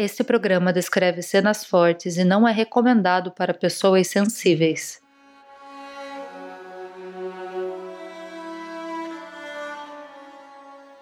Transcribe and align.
Este 0.00 0.22
programa 0.22 0.72
descreve 0.72 1.22
cenas 1.22 1.64
fortes 1.64 2.16
e 2.18 2.22
não 2.22 2.46
é 2.46 2.52
recomendado 2.52 3.32
para 3.32 3.52
pessoas 3.52 4.06
sensíveis. 4.06 5.02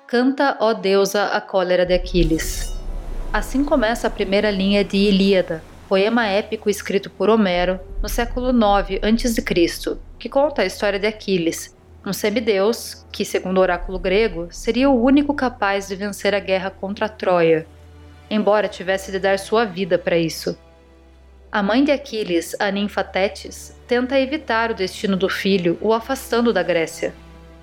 Canta, 0.06 0.56
ó 0.60 0.72
deusa, 0.72 1.26
a 1.26 1.42
cólera 1.42 1.84
de 1.84 1.92
Aquiles. 1.92 2.72
Assim 3.30 3.62
começa 3.62 4.06
a 4.06 4.10
primeira 4.10 4.50
linha 4.50 4.82
de 4.82 4.96
Ilíada, 4.96 5.62
poema 5.90 6.26
épico 6.28 6.70
escrito 6.70 7.10
por 7.10 7.28
Homero 7.28 7.78
no 8.02 8.08
século 8.08 8.48
IX 8.48 9.26
a.C., 9.26 9.98
que 10.18 10.30
conta 10.30 10.62
a 10.62 10.64
história 10.64 10.98
de 10.98 11.06
Aquiles, 11.06 11.76
um 12.06 12.14
semideus 12.14 13.04
que, 13.12 13.26
segundo 13.26 13.58
o 13.58 13.60
oráculo 13.60 13.98
grego, 13.98 14.48
seria 14.50 14.88
o 14.88 15.04
único 15.04 15.34
capaz 15.34 15.86
de 15.86 15.96
vencer 15.96 16.34
a 16.34 16.40
guerra 16.40 16.70
contra 16.70 17.10
Troia 17.10 17.66
embora 18.30 18.68
tivesse 18.68 19.10
de 19.10 19.18
dar 19.18 19.38
sua 19.38 19.64
vida 19.64 19.98
para 19.98 20.18
isso. 20.18 20.58
A 21.50 21.62
mãe 21.62 21.84
de 21.84 21.92
Aquiles, 21.92 22.54
a 22.58 22.70
ninfa 22.70 23.02
Tétis, 23.02 23.74
tenta 23.86 24.18
evitar 24.18 24.70
o 24.70 24.74
destino 24.74 25.16
do 25.16 25.28
filho, 25.28 25.78
o 25.80 25.92
afastando 25.92 26.52
da 26.52 26.62
Grécia. 26.62 27.14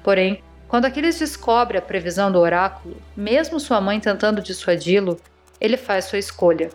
Porém, 0.04 0.42
quando 0.68 0.86
Aquiles 0.86 1.20
descobre 1.20 1.78
a 1.78 1.82
previsão 1.82 2.32
do 2.32 2.40
oráculo, 2.40 2.98
mesmo 3.16 3.60
sua 3.60 3.80
mãe 3.80 4.00
tentando 4.00 4.42
dissuadi-lo, 4.42 5.20
ele 5.60 5.78
faz 5.78 6.06
sua 6.06 6.18
escolha. 6.18 6.70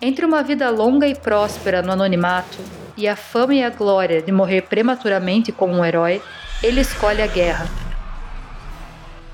Entre 0.00 0.26
uma 0.26 0.42
vida 0.42 0.68
longa 0.68 1.06
e 1.06 1.14
próspera 1.14 1.80
no 1.80 1.92
anonimato 1.92 2.58
e 2.96 3.08
a 3.08 3.16
fama 3.16 3.54
e 3.54 3.62
a 3.62 3.70
glória 3.70 4.20
de 4.20 4.32
morrer 4.32 4.62
prematuramente 4.62 5.52
como 5.52 5.74
um 5.74 5.84
herói, 5.84 6.20
ele 6.62 6.80
escolhe 6.80 7.22
a 7.22 7.26
guerra 7.26 7.81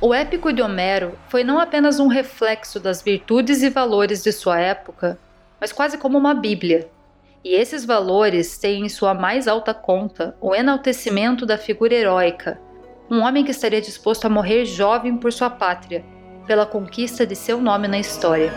o 0.01 0.15
épico 0.15 0.53
de 0.53 0.63
Homero 0.63 1.19
foi 1.29 1.43
não 1.43 1.59
apenas 1.59 1.99
um 1.99 2.07
reflexo 2.07 2.79
das 2.79 3.03
virtudes 3.03 3.63
e 3.63 3.69
valores 3.69 4.23
de 4.23 4.31
sua 4.33 4.61
época, 4.61 5.19
mas 5.61 5.73
quase 5.73 5.99
como 5.99 6.17
uma 6.17 6.35
Bíblia. 6.35 6.89
E 7.45 7.55
esses 7.55 7.85
valores 7.85 8.59
têm 8.59 8.85
em 8.85 8.89
sua 8.89 9.13
mais 9.13 9.49
alta 9.49 9.75
conta 9.75 10.37
o 10.41 10.55
enaltecimento 10.55 11.45
da 11.45 11.59
figura 11.59 11.95
heróica, 11.95 12.61
um 13.11 13.21
homem 13.21 13.45
que 13.45 13.51
estaria 13.51 13.81
disposto 13.81 14.27
a 14.27 14.29
morrer 14.29 14.65
jovem 14.67 15.17
por 15.17 15.33
sua 15.33 15.51
pátria, 15.51 16.05
pela 16.47 16.67
conquista 16.67 17.27
de 17.27 17.35
seu 17.35 17.61
nome 17.61 17.89
na 17.89 17.99
história. 17.99 18.53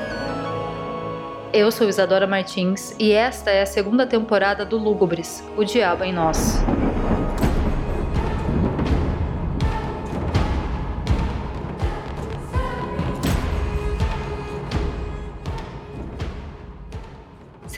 Eu 1.53 1.72
sou 1.72 1.89
Isadora 1.89 2.28
Martins 2.28 2.95
e 3.00 3.11
esta 3.11 3.50
é 3.50 3.61
a 3.61 3.66
segunda 3.66 4.05
temporada 4.05 4.64
do 4.64 4.78
Lúgubres, 4.78 5.44
O 5.58 5.64
Diabo 5.64 6.03
em 6.03 6.14
Nós. 6.14 6.59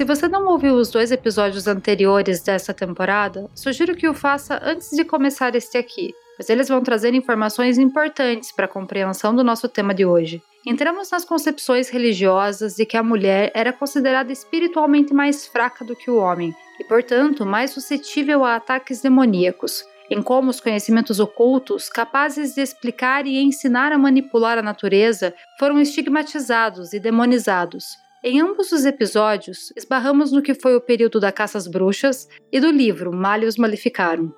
Se 0.04 0.06
você 0.06 0.28
não 0.28 0.46
ouviu 0.48 0.76
os 0.76 0.92
dois 0.92 1.14
episódios 1.14 1.66
anteriores 1.66 2.44
dessa 2.44 2.74
temporada, 2.74 3.50
sugiro 3.56 3.96
que 3.96 4.06
o 4.06 4.14
faça 4.14 4.60
antes 4.62 4.90
de 4.90 5.06
começar 5.06 5.56
este 5.56 5.78
aqui, 5.78 6.14
pois 6.36 6.50
eles 6.50 6.68
vão 6.68 6.84
trazer 6.84 7.14
informações 7.14 7.78
importantes 7.78 8.52
para 8.52 8.66
a 8.66 8.68
compreensão 8.68 9.34
do 9.34 9.46
nosso 9.46 9.70
tema 9.70 9.94
de 9.94 10.06
hoje. 10.06 10.42
Entramos 10.68 11.10
nas 11.10 11.24
concepções 11.24 11.88
religiosas 11.88 12.76
de 12.76 12.86
que 12.86 12.98
a 12.98 13.02
mulher 13.02 13.50
era 13.56 13.72
considerada 13.72 14.30
espiritualmente 14.30 15.14
mais 15.14 15.48
fraca 15.48 15.86
do 15.86 15.96
que 15.96 16.12
o 16.12 16.18
homem 16.18 16.54
e, 16.82 16.84
portanto, 16.84 17.46
mais 17.46 17.72
suscetível 17.72 18.44
a 18.44 18.58
ataques 18.58 19.02
demoníacos, 19.02 19.86
em 20.12 20.22
como 20.22 20.50
os 20.50 20.60
conhecimentos 20.60 21.22
ocultos, 21.22 21.88
capazes 21.88 22.56
de 22.56 22.62
explicar 22.62 23.26
e 23.26 23.42
ensinar 23.42 23.94
a 23.94 23.98
manipular 23.98 24.58
a 24.58 24.62
natureza, 24.62 25.34
foram 25.58 25.80
estigmatizados 25.80 26.92
e 26.92 27.00
demonizados, 27.00 28.03
em 28.26 28.40
ambos 28.40 28.72
os 28.72 28.86
episódios, 28.86 29.74
esbarramos 29.76 30.32
no 30.32 30.42
que 30.42 30.54
foi 30.54 30.78
o 30.78 30.82
período 30.82 31.20
da 31.20 31.30
caça 31.30 31.58
às 31.58 31.68
bruxas 31.68 32.30
e 32.54 32.58
do 32.58 32.72
livro 32.72 33.12
Malius 33.12 33.58
Maleficarum. 33.58 34.32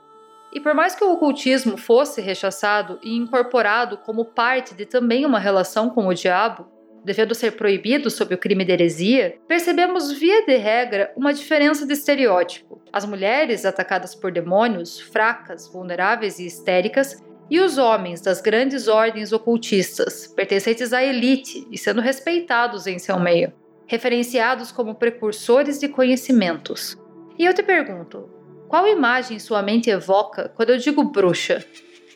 E 0.52 0.60
por 0.60 0.74
mais 0.74 0.96
que 0.96 1.04
o 1.04 1.12
ocultismo 1.12 1.78
fosse 1.78 2.20
rechaçado 2.20 3.00
e 3.04 3.16
incorporado 3.16 3.98
como 4.00 4.26
parte 4.26 4.74
de 4.74 4.88
também 4.88 5.24
uma 5.24 5.38
relação 5.38 5.88
com 5.88 6.08
o 6.08 6.16
diabo, 6.16 6.66
devendo 7.04 7.36
ser 7.36 7.52
proibido 7.52 8.10
sob 8.10 8.34
o 8.34 8.38
crime 8.40 8.66
de 8.66 8.72
heresia, 8.72 9.38
percebemos 9.48 10.12
via 10.12 10.44
de 10.44 10.58
regra 10.58 11.14
uma 11.16 11.32
diferença 11.32 11.86
de 11.86 11.94
estereótipo. 11.94 12.82
As 12.92 13.06
mulheres 13.06 13.66
atacadas 13.66 14.16
por 14.16 14.32
demônios, 14.32 15.00
fracas, 15.00 15.68
vulneráveis 15.68 16.40
e 16.40 16.48
histéricas, 16.48 17.24
e 17.52 17.60
os 17.60 17.78
homens 17.78 18.20
das 18.20 18.42
grandes 18.42 18.88
ordens 18.88 19.32
ocultistas, 19.32 20.26
pertencentes 20.26 20.92
à 20.92 21.04
elite 21.04 21.68
e 21.70 21.78
sendo 21.78 22.02
respeitados 22.02 22.88
em 22.88 22.98
seu 22.98 23.20
meio 23.20 23.54
referenciados 23.88 24.72
como 24.72 24.96
precursores 24.96 25.80
de 25.80 25.88
conhecimentos. 25.88 26.98
E 27.38 27.46
eu 27.46 27.54
te 27.54 27.62
pergunto, 27.62 28.30
qual 28.68 28.88
imagem 28.88 29.40
sua 29.40 29.62
mente 29.62 29.90
evoca 29.90 30.50
quando 30.56 30.72
eu 30.72 30.78
digo 30.78 31.04
bruxa? 31.04 31.64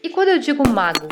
E 0.04 0.10
quando 0.10 0.30
eu 0.30 0.40
digo 0.40 0.68
mago? 0.68 1.08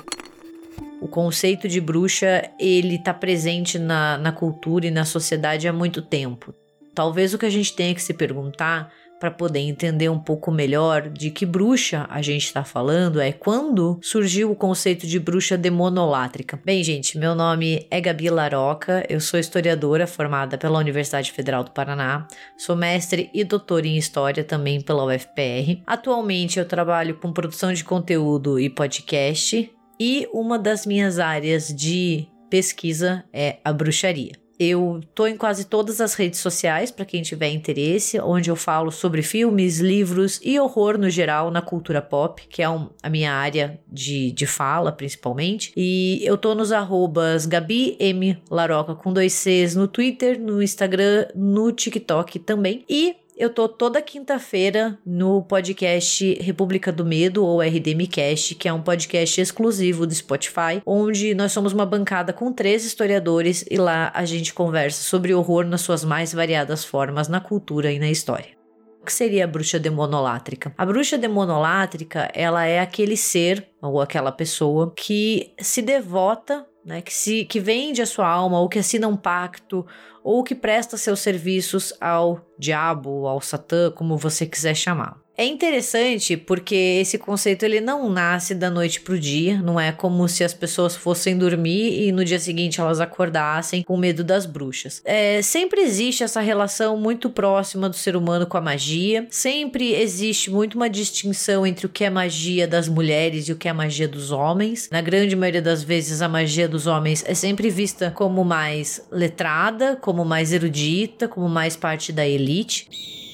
O 0.99 1.07
conceito 1.07 1.67
de 1.67 1.79
bruxa, 1.79 2.49
ele 2.59 2.95
está 2.95 3.13
presente 3.13 3.77
na, 3.77 4.17
na 4.17 4.31
cultura 4.31 4.87
e 4.87 4.91
na 4.91 5.05
sociedade 5.05 5.67
há 5.67 5.73
muito 5.73 6.01
tempo. 6.01 6.53
Talvez 6.95 7.33
o 7.33 7.37
que 7.37 7.45
a 7.45 7.49
gente 7.49 7.75
tenha 7.75 7.93
que 7.93 8.01
se 8.01 8.13
perguntar 8.13 8.91
para 9.19 9.31
poder 9.31 9.59
entender 9.59 10.09
um 10.09 10.19
pouco 10.19 10.51
melhor 10.51 11.09
de 11.09 11.31
que 11.31 11.45
bruxa 11.45 12.05
a 12.09 12.21
gente 12.21 12.45
está 12.45 12.63
falando 12.63 13.19
é 13.19 13.31
quando 13.31 13.99
surgiu 14.01 14.51
o 14.51 14.55
conceito 14.55 15.07
de 15.07 15.19
bruxa 15.19 15.57
demonolátrica. 15.57 16.59
Bem, 16.63 16.83
gente, 16.83 17.17
meu 17.17 17.35
nome 17.35 17.85
é 17.89 17.99
Gabi 17.99 18.29
Laroca, 18.29 19.05
eu 19.09 19.19
sou 19.19 19.39
historiadora 19.39 20.07
formada 20.07 20.57
pela 20.57 20.79
Universidade 20.79 21.31
Federal 21.31 21.63
do 21.63 21.71
Paraná, 21.71 22.27
sou 22.57 22.75
mestre 22.75 23.29
e 23.33 23.43
doutora 23.43 23.87
em 23.87 23.97
História 23.97 24.43
também 24.43 24.81
pela 24.81 25.05
UFPR. 25.05 25.81
Atualmente 25.85 26.59
eu 26.59 26.65
trabalho 26.65 27.15
com 27.15 27.33
produção 27.33 27.73
de 27.73 27.83
conteúdo 27.83 28.59
e 28.59 28.69
podcast 28.69 29.71
e 29.99 30.27
uma 30.31 30.59
das 30.59 30.85
minhas 30.85 31.19
áreas 31.19 31.67
de 31.67 32.27
pesquisa 32.49 33.23
é 33.33 33.57
a 33.63 33.73
bruxaria. 33.73 34.46
Eu 34.59 35.01
tô 35.13 35.27
em 35.27 35.37
quase 35.37 35.65
todas 35.65 36.01
as 36.01 36.13
redes 36.13 36.39
sociais 36.39 36.89
para 36.89 37.05
quem 37.05 37.21
tiver 37.21 37.49
interesse, 37.49 38.19
onde 38.19 38.49
eu 38.49 38.55
falo 38.55 38.91
sobre 38.91 39.21
filmes, 39.21 39.79
livros 39.79 40.39
e 40.43 40.59
horror 40.59 40.97
no 40.97 41.09
geral 41.09 41.51
na 41.51 41.61
cultura 41.61 42.01
pop, 42.01 42.41
que 42.49 42.63
é 42.63 42.69
um, 42.69 42.89
a 43.03 43.09
minha 43.09 43.31
área 43.31 43.79
de, 43.91 44.31
de 44.31 44.47
fala 44.47 44.91
principalmente. 44.91 45.71
E 45.75 46.19
eu 46.23 46.37
tô 46.37 46.55
nos 46.55 46.71
arrobas 46.71 47.45
Gabi 47.45 47.95
M 47.99 48.41
Laroca 48.49 48.95
com 48.95 49.13
dois 49.13 49.33
Cs 49.33 49.75
no 49.75 49.87
Twitter, 49.87 50.39
no 50.39 50.61
Instagram, 50.61 51.27
no 51.35 51.71
TikTok 51.71 52.39
também. 52.39 52.83
E 52.89 53.15
eu 53.37 53.51
tô 53.51 53.69
toda 53.69 54.01
quinta-feira 54.01 54.97
no 55.05 55.43
podcast 55.43 56.33
República 56.41 56.91
do 56.91 57.05
Medo, 57.05 57.45
ou 57.45 57.61
RDMcast, 57.61 58.55
que 58.55 58.67
é 58.67 58.73
um 58.73 58.81
podcast 58.81 59.39
exclusivo 59.39 60.07
do 60.07 60.13
Spotify, 60.13 60.81
onde 60.83 61.35
nós 61.35 61.51
somos 61.51 61.71
uma 61.71 61.85
bancada 61.85 62.33
com 62.33 62.51
três 62.51 62.83
historiadores 62.83 63.63
e 63.69 63.77
lá 63.77 64.11
a 64.13 64.25
gente 64.25 64.53
conversa 64.53 65.03
sobre 65.03 65.35
horror 65.35 65.65
nas 65.65 65.81
suas 65.81 66.03
mais 66.03 66.33
variadas 66.33 66.83
formas 66.83 67.27
na 67.27 67.39
cultura 67.39 67.91
e 67.91 67.99
na 67.99 68.09
história. 68.09 68.57
O 69.01 69.05
que 69.05 69.13
seria 69.13 69.45
a 69.45 69.47
bruxa 69.47 69.79
demonolátrica? 69.79 70.73
A 70.75 70.85
bruxa 70.85 71.17
demonolátrica, 71.17 72.29
ela 72.33 72.65
é 72.65 72.79
aquele 72.79 73.15
ser 73.15 73.69
ou 73.81 74.01
aquela 74.01 74.31
pessoa 74.31 74.91
que 74.97 75.53
se 75.61 75.81
devota 75.81 76.65
né, 76.87 77.01
que, 77.01 77.13
se, 77.13 77.43
que 77.43 77.59
vende 77.59 78.01
a 78.01 78.05
sua 78.05 78.29
alma, 78.29 78.61
ou 78.61 78.69
que 78.69 78.79
assina 78.79 79.09
um 79.09 79.17
pacto, 79.17 79.85
ou 80.29 80.43
que 80.43 80.53
presta 80.53 80.97
seus 80.97 81.21
serviços 81.21 81.93
ao 82.01 82.45
diabo, 82.59 83.25
ao 83.27 83.39
satã, 83.39 83.89
como 83.89 84.17
você 84.17 84.45
quiser 84.45 84.75
chamar. 84.75 85.17
É 85.39 85.45
interessante 85.45 86.35
porque 86.35 86.73
esse 86.99 87.19
conceito 87.19 87.63
ele 87.63 87.79
não 87.79 88.09
nasce 88.09 88.55
da 88.55 88.71
noite 88.71 88.99
pro 89.01 89.19
dia, 89.19 89.61
não 89.61 89.79
é 89.79 89.91
como 89.91 90.27
se 90.27 90.43
as 90.43 90.51
pessoas 90.51 90.95
fossem 90.95 91.37
dormir 91.37 92.07
e 92.07 92.11
no 92.11 92.25
dia 92.25 92.39
seguinte 92.39 92.81
elas 92.81 92.99
acordassem 92.99 93.83
com 93.83 93.95
medo 93.97 94.23
das 94.23 94.47
bruxas. 94.47 94.99
É, 95.05 95.39
sempre 95.43 95.81
existe 95.81 96.23
essa 96.23 96.41
relação 96.41 96.97
muito 96.97 97.29
próxima 97.29 97.87
do 97.87 97.95
ser 97.95 98.15
humano 98.15 98.47
com 98.47 98.57
a 98.57 98.61
magia, 98.61 99.27
sempre 99.29 99.93
existe 99.93 100.49
muito 100.49 100.73
uma 100.73 100.89
distinção 100.89 101.67
entre 101.67 101.85
o 101.85 101.89
que 101.89 102.03
é 102.03 102.09
magia 102.09 102.67
das 102.67 102.89
mulheres 102.89 103.47
e 103.47 103.51
o 103.51 103.55
que 103.55 103.67
é 103.67 103.73
magia 103.73 104.07
dos 104.07 104.31
homens. 104.31 104.89
Na 104.91 105.01
grande 105.01 105.35
maioria 105.35 105.61
das 105.61 105.83
vezes, 105.83 106.23
a 106.23 106.27
magia 106.27 106.67
dos 106.67 106.87
homens 106.87 107.23
é 107.27 107.35
sempre 107.35 107.69
vista 107.69 108.09
como 108.09 108.43
mais 108.43 109.05
letrada, 109.11 109.95
como 109.97 110.25
mais 110.25 110.51
erudita, 110.51 111.27
como 111.27 111.47
mais 111.47 111.75
parte 111.75 112.11
da 112.11 112.27
elite. 112.27 113.26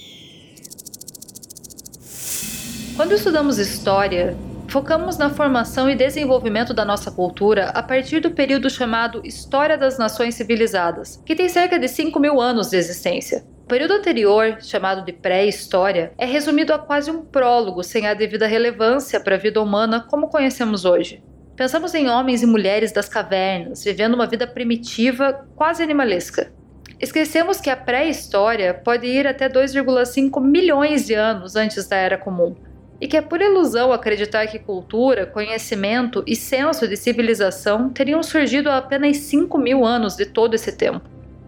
Quando 2.96 3.14
estudamos 3.14 3.58
história, 3.58 4.38
focamos 4.68 5.18
na 5.18 5.28
formação 5.28 5.90
e 5.90 5.96
desenvolvimento 5.96 6.76
da 6.76 6.86
nossa 6.86 7.10
cultura 7.10 7.70
a 7.70 7.82
partir 7.82 8.20
do 8.20 8.30
período 8.30 8.70
chamado 8.70 9.26
História 9.26 9.76
das 9.76 9.98
Nações 9.98 10.36
Civilizadas, 10.36 11.20
que 11.26 11.36
tem 11.36 11.50
cerca 11.50 11.80
de 11.80 11.88
5 11.88 12.20
mil 12.20 12.40
anos 12.40 12.70
de 12.70 12.78
existência. 12.78 13.44
O 13.64 13.68
período 13.68 13.96
anterior, 13.96 14.58
chamado 14.62 15.04
de 15.04 15.12
pré-história, 15.12 16.12
é 16.20 16.26
resumido 16.26 16.72
a 16.72 16.78
quase 16.78 17.10
um 17.10 17.26
prólogo 17.26 17.84
sem 17.84 18.06
a 18.06 18.14
devida 18.14 18.46
relevância 18.46 19.20
para 19.20 19.36
a 19.36 19.40
vida 19.40 19.60
humana 19.60 20.06
como 20.08 20.30
conhecemos 20.30 20.86
hoje. 20.86 21.24
Pensamos 21.56 21.96
em 21.96 22.08
homens 22.08 22.44
e 22.44 22.46
mulheres 22.46 22.92
das 22.92 23.10
cavernas, 23.10 23.84
vivendo 23.84 24.14
uma 24.14 24.28
vida 24.28 24.46
primitiva, 24.46 25.48
quase 25.56 25.82
animalesca. 25.82 26.54
Esquecemos 27.00 27.60
que 27.60 27.72
a 27.72 27.76
pré-história 27.76 28.72
pode 28.72 29.08
ir 29.08 29.26
até 29.26 29.50
2,5 29.50 30.40
milhões 30.40 31.08
de 31.08 31.16
anos 31.16 31.56
antes 31.56 31.88
da 31.88 31.98
Era 31.98 32.18
Comum, 32.18 32.56
e 33.02 33.08
que 33.08 33.18
é 33.18 33.22
por 33.22 33.42
ilusão 33.42 33.92
acreditar 33.92 34.48
que 34.48 34.60
cultura, 34.60 35.26
conhecimento 35.26 36.24
e 36.26 36.36
senso 36.36 36.88
de 36.88 36.96
civilização 36.96 37.90
teriam 37.90 38.24
surgido 38.24 38.70
há 38.70 38.78
apenas 38.78 39.18
5 39.18 39.58
mil 39.58 39.86
anos 39.86 40.16
de 40.16 40.26
todo 40.26 40.54
esse 40.54 40.72
tempo. 40.72 41.02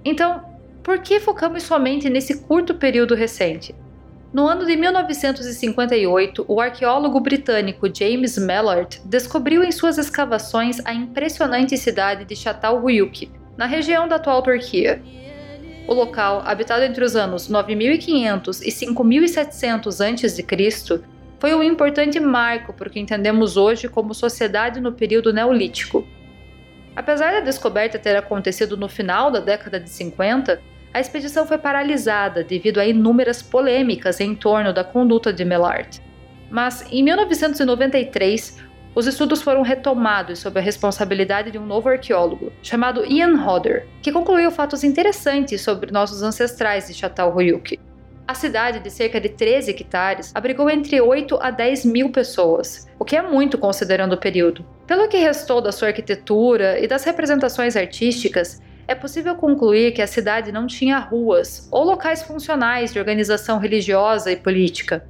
Então, 0.03 0.43
por 0.83 0.99
que 0.99 1.19
focamos 1.19 1.63
somente 1.63 2.09
nesse 2.09 2.41
curto 2.41 2.75
período 2.75 3.15
recente? 3.15 3.73
No 4.35 4.47
ano 4.47 4.65
de 4.65 4.75
1958, 4.75 6.43
o 6.45 6.59
arqueólogo 6.59 7.21
britânico 7.21 7.87
James 7.91 8.37
Mallard 8.37 9.01
descobriu 9.05 9.63
em 9.63 9.71
suas 9.71 9.97
escavações 9.97 10.79
a 10.83 10.93
impressionante 10.93 11.77
cidade 11.77 12.25
de 12.25 12.35
Çatalhöyük, 12.35 13.31
na 13.55 13.65
região 13.65 14.09
da 14.09 14.17
atual 14.17 14.41
Turquia. 14.41 15.01
O 15.87 15.93
local, 15.93 16.43
habitado 16.45 16.83
entre 16.83 17.03
os 17.03 17.15
anos 17.15 17.47
9500 17.47 18.61
e 18.61 18.71
5700 18.71 20.01
a.C., 20.01 20.43
foi 21.39 21.53
um 21.53 21.63
importante 21.63 22.19
marco 22.19 22.73
para 22.73 22.87
o 22.87 22.91
que 22.91 22.99
entendemos 22.99 23.57
hoje 23.57 23.87
como 23.87 24.13
sociedade 24.13 24.79
no 24.79 24.91
período 24.91 25.33
neolítico. 25.33 26.07
Apesar 26.95 27.33
da 27.33 27.39
descoberta 27.41 27.99
ter 27.99 28.15
acontecido 28.15 28.77
no 28.77 28.87
final 28.87 29.29
da 29.29 29.39
década 29.39 29.79
de 29.79 29.89
50, 29.89 30.61
a 30.93 30.99
expedição 30.99 31.45
foi 31.45 31.57
paralisada 31.57 32.41
devido 32.41 32.79
a 32.79 32.85
inúmeras 32.85 33.41
polêmicas 33.41 34.21
em 34.21 34.33
torno 34.33 34.73
da 34.73 34.83
conduta 34.83 35.33
de 35.33 35.43
Mellard. 35.43 36.01
Mas, 36.49 36.85
em 36.89 37.03
1993, 37.03 38.63
os 38.95 39.05
estudos 39.05 39.41
foram 39.41 39.61
retomados 39.61 40.39
sob 40.39 40.57
a 40.57 40.63
responsabilidade 40.63 41.51
de 41.51 41.57
um 41.57 41.65
novo 41.65 41.89
arqueólogo, 41.89 42.53
chamado 42.63 43.05
Ian 43.05 43.35
Hodder, 43.35 43.85
que 44.01 44.09
concluiu 44.09 44.49
fatos 44.51 44.85
interessantes 44.85 45.61
sobre 45.61 45.91
nossos 45.91 46.23
ancestrais 46.23 46.87
de 46.87 46.93
Çatalhöyük. 46.93 47.77
A 48.27 48.33
cidade, 48.33 48.79
de 48.79 48.89
cerca 48.89 49.21
de 49.21 49.29
13 49.29 49.69
hectares, 49.69 50.31
abrigou 50.33 50.67
entre 50.67 50.99
8 50.99 51.37
a 51.39 51.51
10 51.51 51.85
mil 51.85 52.09
pessoas, 52.09 52.87
o 52.97 53.05
que 53.05 53.15
é 53.15 53.21
muito 53.21 53.55
considerando 53.55 54.13
o 54.13 54.19
período. 54.19 54.65
Pelo 54.87 55.07
que 55.07 55.17
restou 55.17 55.61
da 55.61 55.71
sua 55.71 55.89
arquitetura 55.89 56.79
e 56.79 56.87
das 56.87 57.03
representações 57.03 57.75
artísticas, 57.75 58.59
é 58.87 58.95
possível 58.95 59.35
concluir 59.35 59.91
que 59.91 60.01
a 60.01 60.07
cidade 60.07 60.51
não 60.51 60.65
tinha 60.65 60.97
ruas 60.97 61.69
ou 61.71 61.83
locais 61.83 62.23
funcionais 62.23 62.91
de 62.91 62.97
organização 62.97 63.59
religiosa 63.59 64.31
e 64.31 64.35
política. 64.35 65.07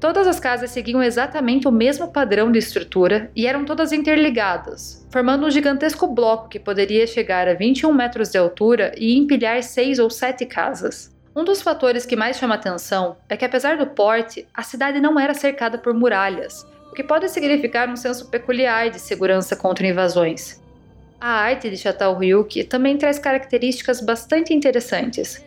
Todas 0.00 0.26
as 0.26 0.40
casas 0.40 0.70
seguiam 0.70 1.02
exatamente 1.02 1.68
o 1.68 1.72
mesmo 1.72 2.08
padrão 2.08 2.50
de 2.50 2.58
estrutura 2.58 3.30
e 3.34 3.46
eram 3.46 3.64
todas 3.64 3.92
interligadas, 3.92 5.06
formando 5.10 5.46
um 5.46 5.50
gigantesco 5.50 6.06
bloco 6.08 6.48
que 6.48 6.58
poderia 6.58 7.06
chegar 7.06 7.48
a 7.48 7.54
21 7.54 7.92
metros 7.92 8.30
de 8.30 8.38
altura 8.38 8.92
e 8.98 9.16
empilhar 9.16 9.62
seis 9.62 10.00
ou 10.00 10.10
sete 10.10 10.44
casas. 10.44 11.15
Um 11.36 11.44
dos 11.44 11.60
fatores 11.60 12.06
que 12.06 12.16
mais 12.16 12.38
chama 12.38 12.54
atenção 12.54 13.18
é 13.28 13.36
que, 13.36 13.44
apesar 13.44 13.76
do 13.76 13.86
porte, 13.86 14.48
a 14.54 14.62
cidade 14.62 14.98
não 15.00 15.20
era 15.20 15.34
cercada 15.34 15.76
por 15.76 15.92
muralhas, 15.92 16.66
o 16.90 16.94
que 16.94 17.04
pode 17.04 17.28
significar 17.28 17.90
um 17.90 17.96
senso 17.96 18.30
peculiar 18.30 18.88
de 18.88 18.98
segurança 18.98 19.54
contra 19.54 19.86
invasões. 19.86 20.58
A 21.20 21.28
arte 21.28 21.68
de 21.68 21.76
Çatalhöyük 21.76 22.64
também 22.64 22.96
traz 22.96 23.18
características 23.18 24.00
bastante 24.00 24.54
interessantes. 24.54 25.44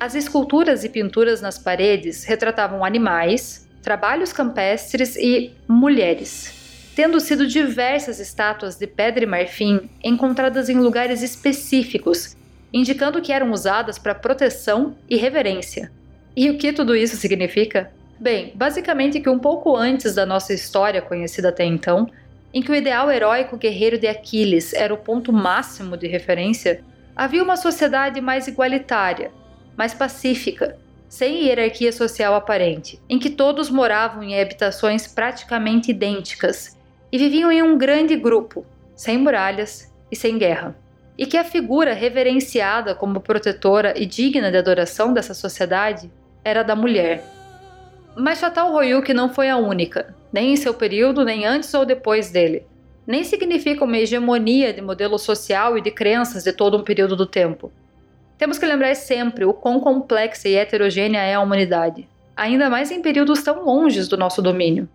As 0.00 0.16
esculturas 0.16 0.82
e 0.82 0.88
pinturas 0.88 1.40
nas 1.40 1.56
paredes 1.56 2.24
retratavam 2.24 2.84
animais, 2.84 3.68
trabalhos 3.84 4.32
campestres 4.32 5.14
e 5.14 5.52
mulheres, 5.68 6.90
tendo 6.96 7.20
sido 7.20 7.46
diversas 7.46 8.18
estátuas 8.18 8.76
de 8.76 8.88
pedra 8.88 9.22
e 9.22 9.28
marfim 9.28 9.88
encontradas 10.02 10.68
em 10.68 10.80
lugares 10.80 11.22
específicos, 11.22 12.36
indicando 12.72 13.20
que 13.20 13.32
eram 13.32 13.50
usadas 13.50 13.98
para 13.98 14.14
proteção 14.14 14.96
e 15.08 15.16
reverência. 15.16 15.90
E 16.36 16.48
o 16.48 16.58
que 16.58 16.72
tudo 16.72 16.94
isso 16.94 17.16
significa? 17.16 17.90
Bem, 18.18 18.52
basicamente 18.54 19.20
que 19.20 19.28
um 19.28 19.38
pouco 19.38 19.76
antes 19.76 20.14
da 20.14 20.26
nossa 20.26 20.52
história 20.52 21.00
conhecida 21.00 21.48
até 21.48 21.64
então, 21.64 22.08
em 22.52 22.62
que 22.62 22.70
o 22.70 22.74
ideal 22.74 23.10
heróico 23.10 23.56
guerreiro 23.56 23.98
de 23.98 24.06
Aquiles 24.06 24.72
era 24.72 24.92
o 24.92 24.98
ponto 24.98 25.32
máximo 25.32 25.96
de 25.96 26.06
referência, 26.06 26.82
havia 27.14 27.42
uma 27.42 27.56
sociedade 27.56 28.20
mais 28.20 28.46
igualitária, 28.46 29.30
mais 29.76 29.94
pacífica, 29.94 30.76
sem 31.08 31.44
hierarquia 31.44 31.92
social 31.92 32.34
aparente, 32.34 33.00
em 33.08 33.18
que 33.18 33.30
todos 33.30 33.70
moravam 33.70 34.22
em 34.22 34.40
habitações 34.40 35.06
praticamente 35.06 35.90
idênticas 35.90 36.78
e 37.10 37.18
viviam 37.18 37.50
em 37.50 37.62
um 37.62 37.76
grande 37.76 38.14
grupo, 38.16 38.64
sem 38.94 39.18
muralhas 39.18 39.92
e 40.10 40.16
sem 40.16 40.38
guerra. 40.38 40.76
E 41.20 41.26
que 41.26 41.36
a 41.36 41.44
figura 41.44 41.92
reverenciada 41.92 42.94
como 42.94 43.20
protetora 43.20 43.92
e 43.94 44.06
digna 44.06 44.50
de 44.50 44.56
adoração 44.56 45.12
dessa 45.12 45.34
sociedade 45.34 46.10
era 46.42 46.62
da 46.62 46.74
mulher. 46.74 47.22
Mas 48.16 48.38
Çatalhöyük 48.38 49.12
não 49.12 49.28
foi 49.28 49.50
a 49.50 49.58
única, 49.58 50.14
nem 50.32 50.54
em 50.54 50.56
seu 50.56 50.72
período, 50.72 51.22
nem 51.22 51.44
antes 51.44 51.74
ou 51.74 51.84
depois 51.84 52.30
dele. 52.30 52.66
Nem 53.06 53.22
significa 53.22 53.84
uma 53.84 53.98
hegemonia 53.98 54.72
de 54.72 54.80
modelo 54.80 55.18
social 55.18 55.76
e 55.76 55.82
de 55.82 55.90
crenças 55.90 56.44
de 56.44 56.54
todo 56.54 56.78
um 56.78 56.82
período 56.82 57.14
do 57.14 57.26
tempo. 57.26 57.70
Temos 58.38 58.56
que 58.56 58.64
lembrar 58.64 58.96
sempre 58.96 59.44
o 59.44 59.52
quão 59.52 59.78
complexa 59.78 60.48
e 60.48 60.54
heterogênea 60.54 61.20
é 61.20 61.34
a 61.34 61.40
humanidade, 61.42 62.08
ainda 62.34 62.70
mais 62.70 62.90
em 62.90 63.02
períodos 63.02 63.42
tão 63.42 63.62
longes 63.62 64.08
do 64.08 64.16
nosso 64.16 64.40
domínio. 64.40 64.88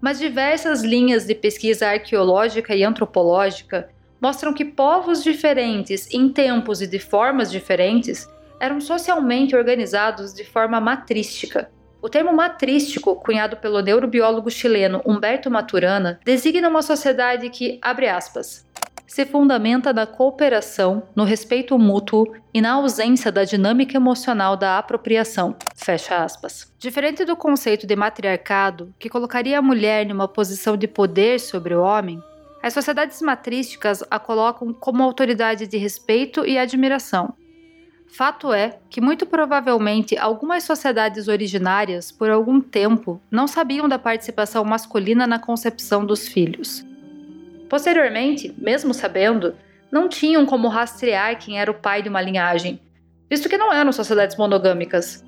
Mas 0.00 0.18
diversas 0.18 0.82
linhas 0.82 1.26
de 1.26 1.34
pesquisa 1.36 1.86
arqueológica 1.86 2.74
e 2.74 2.82
antropológica 2.82 3.88
mostram 4.20 4.52
que 4.52 4.64
povos 4.64 5.22
diferentes, 5.22 6.08
em 6.12 6.28
tempos 6.28 6.82
e 6.82 6.86
de 6.86 6.98
formas 6.98 7.50
diferentes, 7.50 8.28
eram 8.58 8.80
socialmente 8.80 9.56
organizados 9.56 10.34
de 10.34 10.44
forma 10.44 10.80
matrística, 10.80 11.70
o 12.02 12.08
termo 12.08 12.32
matrístico, 12.32 13.14
cunhado 13.16 13.58
pelo 13.58 13.80
neurobiólogo 13.80 14.50
chileno 14.50 15.02
Humberto 15.04 15.50
Maturana, 15.50 16.18
designa 16.24 16.68
uma 16.68 16.80
sociedade 16.80 17.50
que, 17.50 17.78
abre 17.82 18.08
aspas, 18.08 18.66
se 19.06 19.26
fundamenta 19.26 19.92
na 19.92 20.06
cooperação, 20.06 21.02
no 21.14 21.24
respeito 21.24 21.78
mútuo 21.78 22.32
e 22.54 22.60
na 22.60 22.72
ausência 22.72 23.30
da 23.30 23.44
dinâmica 23.44 23.96
emocional 23.96 24.56
da 24.56 24.78
apropriação. 24.78 25.56
Fecha 25.74 26.24
aspas. 26.24 26.72
Diferente 26.78 27.24
do 27.24 27.36
conceito 27.36 27.86
de 27.86 27.96
matriarcado, 27.96 28.94
que 28.98 29.10
colocaria 29.10 29.58
a 29.58 29.62
mulher 29.62 30.06
numa 30.06 30.28
posição 30.28 30.76
de 30.76 30.88
poder 30.88 31.38
sobre 31.38 31.74
o 31.74 31.82
homem, 31.82 32.22
as 32.62 32.74
sociedades 32.74 33.20
matrísticas 33.22 34.02
a 34.10 34.18
colocam 34.18 34.72
como 34.72 35.02
autoridade 35.02 35.66
de 35.66 35.76
respeito 35.78 36.46
e 36.46 36.58
admiração, 36.58 37.34
Fato 38.10 38.52
é 38.52 38.80
que, 38.90 39.00
muito 39.00 39.24
provavelmente, 39.24 40.18
algumas 40.18 40.64
sociedades 40.64 41.28
originárias, 41.28 42.10
por 42.10 42.28
algum 42.28 42.60
tempo, 42.60 43.20
não 43.30 43.46
sabiam 43.46 43.88
da 43.88 44.00
participação 44.00 44.64
masculina 44.64 45.28
na 45.28 45.38
concepção 45.38 46.04
dos 46.04 46.26
filhos. 46.26 46.84
Posteriormente, 47.68 48.52
mesmo 48.58 48.92
sabendo, 48.92 49.54
não 49.92 50.08
tinham 50.08 50.44
como 50.44 50.66
rastrear 50.66 51.38
quem 51.38 51.60
era 51.60 51.70
o 51.70 51.74
pai 51.74 52.02
de 52.02 52.08
uma 52.08 52.20
linhagem, 52.20 52.80
visto 53.28 53.48
que 53.48 53.56
não 53.56 53.72
eram 53.72 53.92
sociedades 53.92 54.36
monogâmicas. 54.36 55.24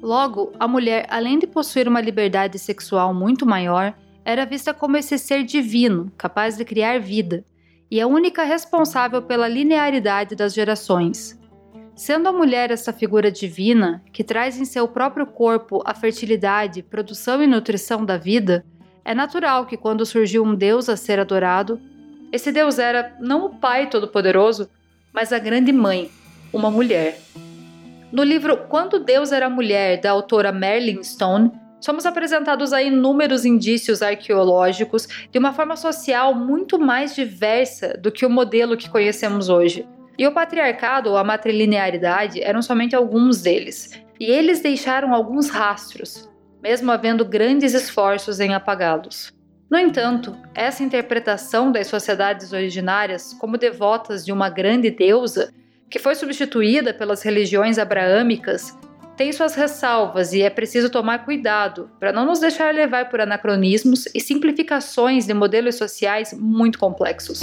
Logo, 0.00 0.52
a 0.58 0.66
mulher, 0.66 1.06
além 1.10 1.38
de 1.38 1.46
possuir 1.46 1.86
uma 1.86 2.00
liberdade 2.00 2.58
sexual 2.58 3.12
muito 3.12 3.44
maior, 3.44 3.94
era 4.24 4.44
vista 4.44 4.72
como 4.72 4.96
esse 4.96 5.18
ser 5.18 5.44
divino, 5.44 6.12
capaz 6.16 6.56
de 6.56 6.64
criar 6.64 7.00
vida, 7.00 7.44
e 7.90 8.00
a 8.00 8.06
única 8.06 8.42
responsável 8.44 9.22
pela 9.22 9.48
linearidade 9.48 10.34
das 10.34 10.54
gerações. 10.54 11.38
Sendo 11.94 12.28
a 12.28 12.32
mulher 12.32 12.70
essa 12.70 12.92
figura 12.92 13.30
divina, 13.30 14.02
que 14.12 14.24
traz 14.24 14.58
em 14.58 14.64
seu 14.64 14.88
próprio 14.88 15.26
corpo 15.26 15.82
a 15.84 15.92
fertilidade, 15.92 16.82
produção 16.82 17.42
e 17.42 17.46
nutrição 17.46 18.04
da 18.04 18.16
vida, 18.16 18.64
é 19.04 19.14
natural 19.14 19.66
que 19.66 19.76
quando 19.76 20.06
surgiu 20.06 20.42
um 20.42 20.54
Deus 20.54 20.88
a 20.88 20.96
ser 20.96 21.20
adorado, 21.20 21.80
esse 22.32 22.50
Deus 22.50 22.78
era 22.78 23.14
não 23.20 23.44
o 23.44 23.50
Pai 23.50 23.90
Todo-Poderoso, 23.90 24.70
mas 25.12 25.32
a 25.32 25.38
grande 25.38 25.70
mãe, 25.70 26.10
uma 26.50 26.70
mulher. 26.70 27.20
No 28.10 28.22
livro 28.22 28.56
Quando 28.68 28.98
Deus 28.98 29.32
Era 29.32 29.50
Mulher, 29.50 30.00
da 30.00 30.10
autora 30.10 30.52
Marilyn 30.52 31.02
Stone, 31.02 31.50
somos 31.82 32.06
apresentados 32.06 32.72
a 32.72 32.80
inúmeros 32.80 33.44
indícios 33.44 34.00
arqueológicos 34.00 35.06
de 35.30 35.38
uma 35.38 35.52
forma 35.52 35.76
social 35.76 36.34
muito 36.34 36.78
mais 36.78 37.14
diversa 37.14 37.98
do 38.00 38.10
que 38.10 38.24
o 38.24 38.30
modelo 38.30 38.76
que 38.76 38.88
conhecemos 38.88 39.48
hoje. 39.48 39.86
E 40.16 40.26
o 40.26 40.32
patriarcado 40.32 41.10
ou 41.10 41.16
a 41.16 41.24
matrilinearidade 41.24 42.40
eram 42.40 42.62
somente 42.62 42.94
alguns 42.94 43.42
deles, 43.42 44.00
e 44.20 44.26
eles 44.26 44.60
deixaram 44.60 45.12
alguns 45.12 45.50
rastros, 45.50 46.30
mesmo 46.62 46.92
havendo 46.92 47.24
grandes 47.24 47.74
esforços 47.74 48.38
em 48.38 48.54
apagá-los. 48.54 49.32
No 49.68 49.78
entanto, 49.78 50.36
essa 50.54 50.84
interpretação 50.84 51.72
das 51.72 51.88
sociedades 51.88 52.52
originárias 52.52 53.32
como 53.34 53.58
devotas 53.58 54.24
de 54.24 54.30
uma 54.30 54.48
grande 54.48 54.90
deusa, 54.90 55.52
que 55.90 55.98
foi 55.98 56.14
substituída 56.14 56.94
pelas 56.94 57.22
religiões 57.22 57.78
abraâmicas, 57.78 58.76
tem 59.16 59.32
suas 59.32 59.54
ressalvas 59.54 60.32
e 60.32 60.42
é 60.42 60.50
preciso 60.50 60.90
tomar 60.90 61.24
cuidado 61.24 61.90
para 61.98 62.12
não 62.12 62.24
nos 62.24 62.40
deixar 62.40 62.74
levar 62.74 63.08
por 63.08 63.20
anacronismos 63.20 64.06
e 64.14 64.20
simplificações 64.20 65.26
de 65.26 65.34
modelos 65.34 65.76
sociais 65.76 66.34
muito 66.38 66.78
complexos. 66.78 67.40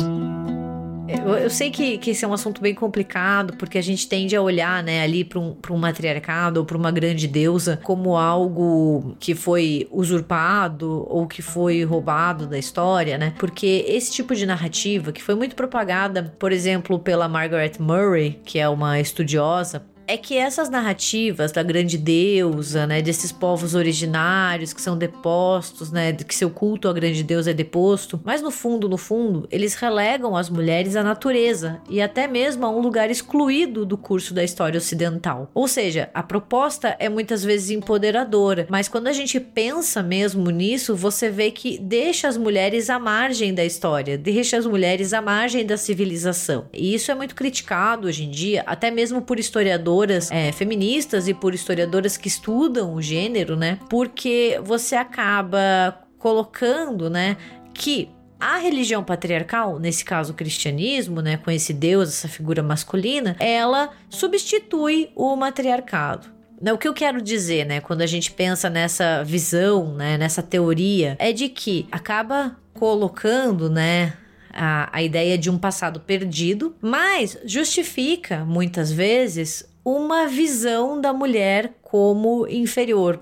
Eu, 1.25 1.49
sei 1.49 1.71
que, 1.71 1.97
que 1.97 2.11
esse 2.11 2.23
é 2.23 2.27
um 2.27 2.33
assunto 2.33 2.61
bem 2.61 2.75
complicado, 2.75 3.55
porque 3.57 3.79
a 3.79 3.81
gente 3.81 4.07
tende 4.07 4.35
a 4.35 4.41
olhar, 4.41 4.83
né, 4.83 5.01
ali 5.01 5.23
para 5.23 5.39
um, 5.39 5.57
um 5.71 5.77
matriarcado 5.77 6.59
ou 6.59 6.65
para 6.65 6.77
uma 6.77 6.91
grande 6.91 7.27
deusa 7.27 7.79
como 7.81 8.15
algo 8.15 9.15
que 9.19 9.33
foi 9.33 9.87
usurpado 9.91 11.05
ou 11.09 11.25
que 11.27 11.41
foi 11.41 11.83
roubado 11.83 12.45
da 12.45 12.59
história, 12.59 13.17
né? 13.17 13.33
Porque 13.39 13.85
esse 13.87 14.11
tipo 14.11 14.35
de 14.35 14.45
narrativa, 14.45 15.11
que 15.11 15.23
foi 15.23 15.33
muito 15.33 15.55
propagada, 15.55 16.31
por 16.37 16.51
exemplo, 16.51 16.99
pela 16.99 17.27
Margaret 17.27 17.73
Murray, 17.79 18.39
que 18.45 18.59
é 18.59 18.69
uma 18.69 18.99
estudiosa, 18.99 19.83
é 20.09 20.17
que 20.17 20.35
essas 20.35 20.71
narrativas 20.71 21.51
da 21.51 21.61
grande 21.61 21.95
deusa, 21.95 22.87
né, 22.87 22.99
desses 22.99 23.31
povos 23.31 23.75
originários 23.75 24.73
que 24.73 24.81
são 24.81 24.97
depostos, 24.97 25.91
né, 25.91 26.11
que 26.13 26.33
seu 26.33 26.49
culto 26.49 26.87
à 26.87 26.93
grande 26.93 27.21
deusa 27.21 27.51
é 27.51 27.53
deposto, 27.53 28.19
mas 28.23 28.41
no 28.41 28.49
fundo, 28.49 28.89
no 28.89 28.97
fundo, 28.97 29.47
eles 29.51 29.75
relegam 29.75 30.35
as 30.35 30.49
mulheres 30.49 30.95
à 30.95 31.03
natureza 31.03 31.79
e 31.87 32.01
até 32.01 32.27
mesmo 32.27 32.65
a 32.65 32.71
um 32.71 32.79
lugar 32.79 33.11
excluído 33.11 33.85
do 33.85 33.99
curso 33.99 34.33
da 34.33 34.43
história 34.43 34.79
ocidental. 34.79 35.51
Ou 35.53 35.67
seja, 35.67 36.09
a 36.11 36.23
proposta 36.23 36.95
é 36.97 37.07
muitas 37.07 37.43
vezes 37.43 37.69
empoderadora, 37.69 38.65
mas 38.67 38.87
quando 38.87 39.09
a 39.09 39.13
gente 39.13 39.39
pensa 39.39 40.01
mesmo 40.01 40.49
nisso, 40.49 40.95
você 40.95 41.29
vê 41.29 41.51
que 41.51 41.77
deixa 41.77 42.27
as 42.27 42.35
mulheres 42.35 42.89
à 42.89 42.97
margem 42.97 43.53
da 43.53 43.63
história, 43.63 44.17
deixa 44.17 44.57
as 44.57 44.65
mulheres 44.65 45.13
à 45.13 45.21
margem 45.21 45.63
da 45.67 45.77
civilização. 45.77 46.65
E 46.73 46.95
isso 46.95 47.11
é 47.11 47.15
muito 47.15 47.35
criticado 47.35 48.07
hoje 48.07 48.23
em 48.23 48.31
dia, 48.31 48.63
até 48.65 48.89
mesmo 48.89 49.21
por 49.21 49.37
historiadores 49.37 49.98
historiadoras 49.99 50.31
é, 50.31 50.51
feministas 50.51 51.27
e 51.27 51.33
por 51.33 51.53
historiadoras 51.53 52.17
que 52.17 52.27
estudam 52.27 52.93
o 52.93 53.01
gênero, 53.01 53.55
né? 53.55 53.79
Porque 53.89 54.59
você 54.63 54.95
acaba 54.95 55.99
colocando, 56.17 57.09
né, 57.09 57.37
que 57.73 58.09
a 58.39 58.57
religião 58.57 59.03
patriarcal, 59.03 59.79
nesse 59.79 60.03
caso 60.03 60.31
o 60.33 60.35
cristianismo, 60.35 61.21
né, 61.21 61.37
com 61.37 61.49
esse 61.49 61.73
deus, 61.73 62.09
essa 62.09 62.27
figura 62.27 62.61
masculina, 62.61 63.35
ela 63.39 63.91
substitui 64.09 65.11
o 65.15 65.35
matriarcado. 65.35 66.27
O 66.73 66.77
que 66.77 66.87
eu 66.87 66.93
quero 66.93 67.21
dizer, 67.21 67.65
né, 67.65 67.79
quando 67.79 68.01
a 68.01 68.05
gente 68.05 68.31
pensa 68.31 68.69
nessa 68.69 69.23
visão, 69.23 69.93
né, 69.93 70.17
nessa 70.17 70.43
teoria, 70.43 71.15
é 71.19 71.31
de 71.31 71.47
que 71.47 71.87
acaba 71.89 72.57
colocando, 72.73 73.69
né, 73.69 74.13
a, 74.51 74.89
a 74.91 75.01
ideia 75.01 75.37
de 75.37 75.49
um 75.49 75.57
passado 75.57 75.99
perdido, 75.99 76.75
mas 76.81 77.37
justifica 77.45 78.43
muitas 78.43 78.91
vezes 78.91 79.68
uma 79.83 80.27
visão 80.27 80.99
da 80.99 81.13
mulher 81.13 81.73
como 81.81 82.45
inferior. 82.47 83.19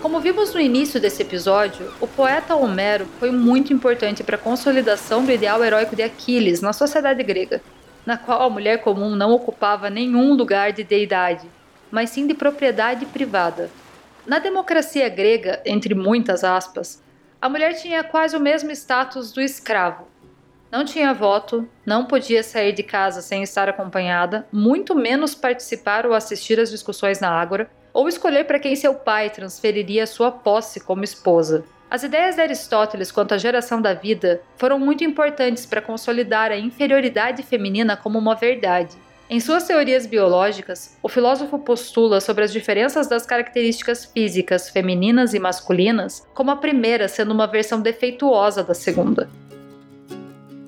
Como 0.00 0.20
vimos 0.20 0.54
no 0.54 0.60
início 0.60 1.00
desse 1.00 1.22
episódio, 1.22 1.92
o 2.00 2.06
poeta 2.06 2.54
Homero 2.54 3.06
foi 3.18 3.30
muito 3.30 3.72
importante 3.72 4.22
para 4.22 4.36
a 4.36 4.38
consolidação 4.38 5.24
do 5.24 5.32
ideal 5.32 5.62
heróico 5.62 5.96
de 5.96 6.02
Aquiles 6.02 6.60
na 6.60 6.72
sociedade 6.72 7.22
grega, 7.22 7.60
na 8.06 8.16
qual 8.16 8.42
a 8.42 8.50
mulher 8.50 8.78
comum 8.78 9.16
não 9.16 9.32
ocupava 9.32 9.90
nenhum 9.90 10.34
lugar 10.34 10.72
de 10.72 10.84
deidade, 10.84 11.48
mas 11.90 12.10
sim 12.10 12.26
de 12.26 12.34
propriedade 12.34 13.04
privada. 13.06 13.70
Na 14.26 14.38
democracia 14.38 15.06
grega, 15.10 15.60
entre 15.66 15.94
muitas 15.94 16.42
aspas, 16.44 17.02
a 17.42 17.48
mulher 17.48 17.74
tinha 17.74 18.02
quase 18.02 18.34
o 18.34 18.40
mesmo 18.40 18.70
status 18.70 19.30
do 19.32 19.40
escravo. 19.40 20.08
Não 20.72 20.82
tinha 20.82 21.12
voto, 21.12 21.68
não 21.84 22.06
podia 22.06 22.42
sair 22.42 22.72
de 22.72 22.82
casa 22.82 23.20
sem 23.20 23.42
estar 23.42 23.68
acompanhada, 23.68 24.46
muito 24.50 24.94
menos 24.94 25.34
participar 25.34 26.06
ou 26.06 26.14
assistir 26.14 26.58
às 26.58 26.70
discussões 26.70 27.20
na 27.20 27.28
Ágora, 27.28 27.70
ou 27.92 28.08
escolher 28.08 28.44
para 28.44 28.58
quem 28.58 28.74
seu 28.74 28.94
pai 28.94 29.28
transferiria 29.28 30.06
sua 30.06 30.32
posse 30.32 30.80
como 30.80 31.04
esposa. 31.04 31.62
As 31.90 32.02
ideias 32.02 32.36
de 32.36 32.40
Aristóteles 32.40 33.12
quanto 33.12 33.34
à 33.34 33.38
geração 33.38 33.80
da 33.80 33.92
vida 33.92 34.40
foram 34.56 34.80
muito 34.80 35.04
importantes 35.04 35.66
para 35.66 35.82
consolidar 35.82 36.50
a 36.50 36.56
inferioridade 36.56 37.42
feminina 37.42 37.94
como 37.94 38.18
uma 38.18 38.34
verdade. 38.34 38.96
Em 39.28 39.40
suas 39.40 39.66
teorias 39.66 40.06
biológicas, 40.06 40.98
o 41.02 41.08
filósofo 41.08 41.58
postula 41.58 42.20
sobre 42.20 42.44
as 42.44 42.52
diferenças 42.52 43.08
das 43.08 43.24
características 43.24 44.04
físicas 44.04 44.68
femininas 44.68 45.32
e 45.32 45.38
masculinas, 45.38 46.26
como 46.34 46.50
a 46.50 46.56
primeira 46.56 47.08
sendo 47.08 47.32
uma 47.32 47.46
versão 47.46 47.80
defeituosa 47.80 48.62
da 48.62 48.74
segunda 48.74 49.28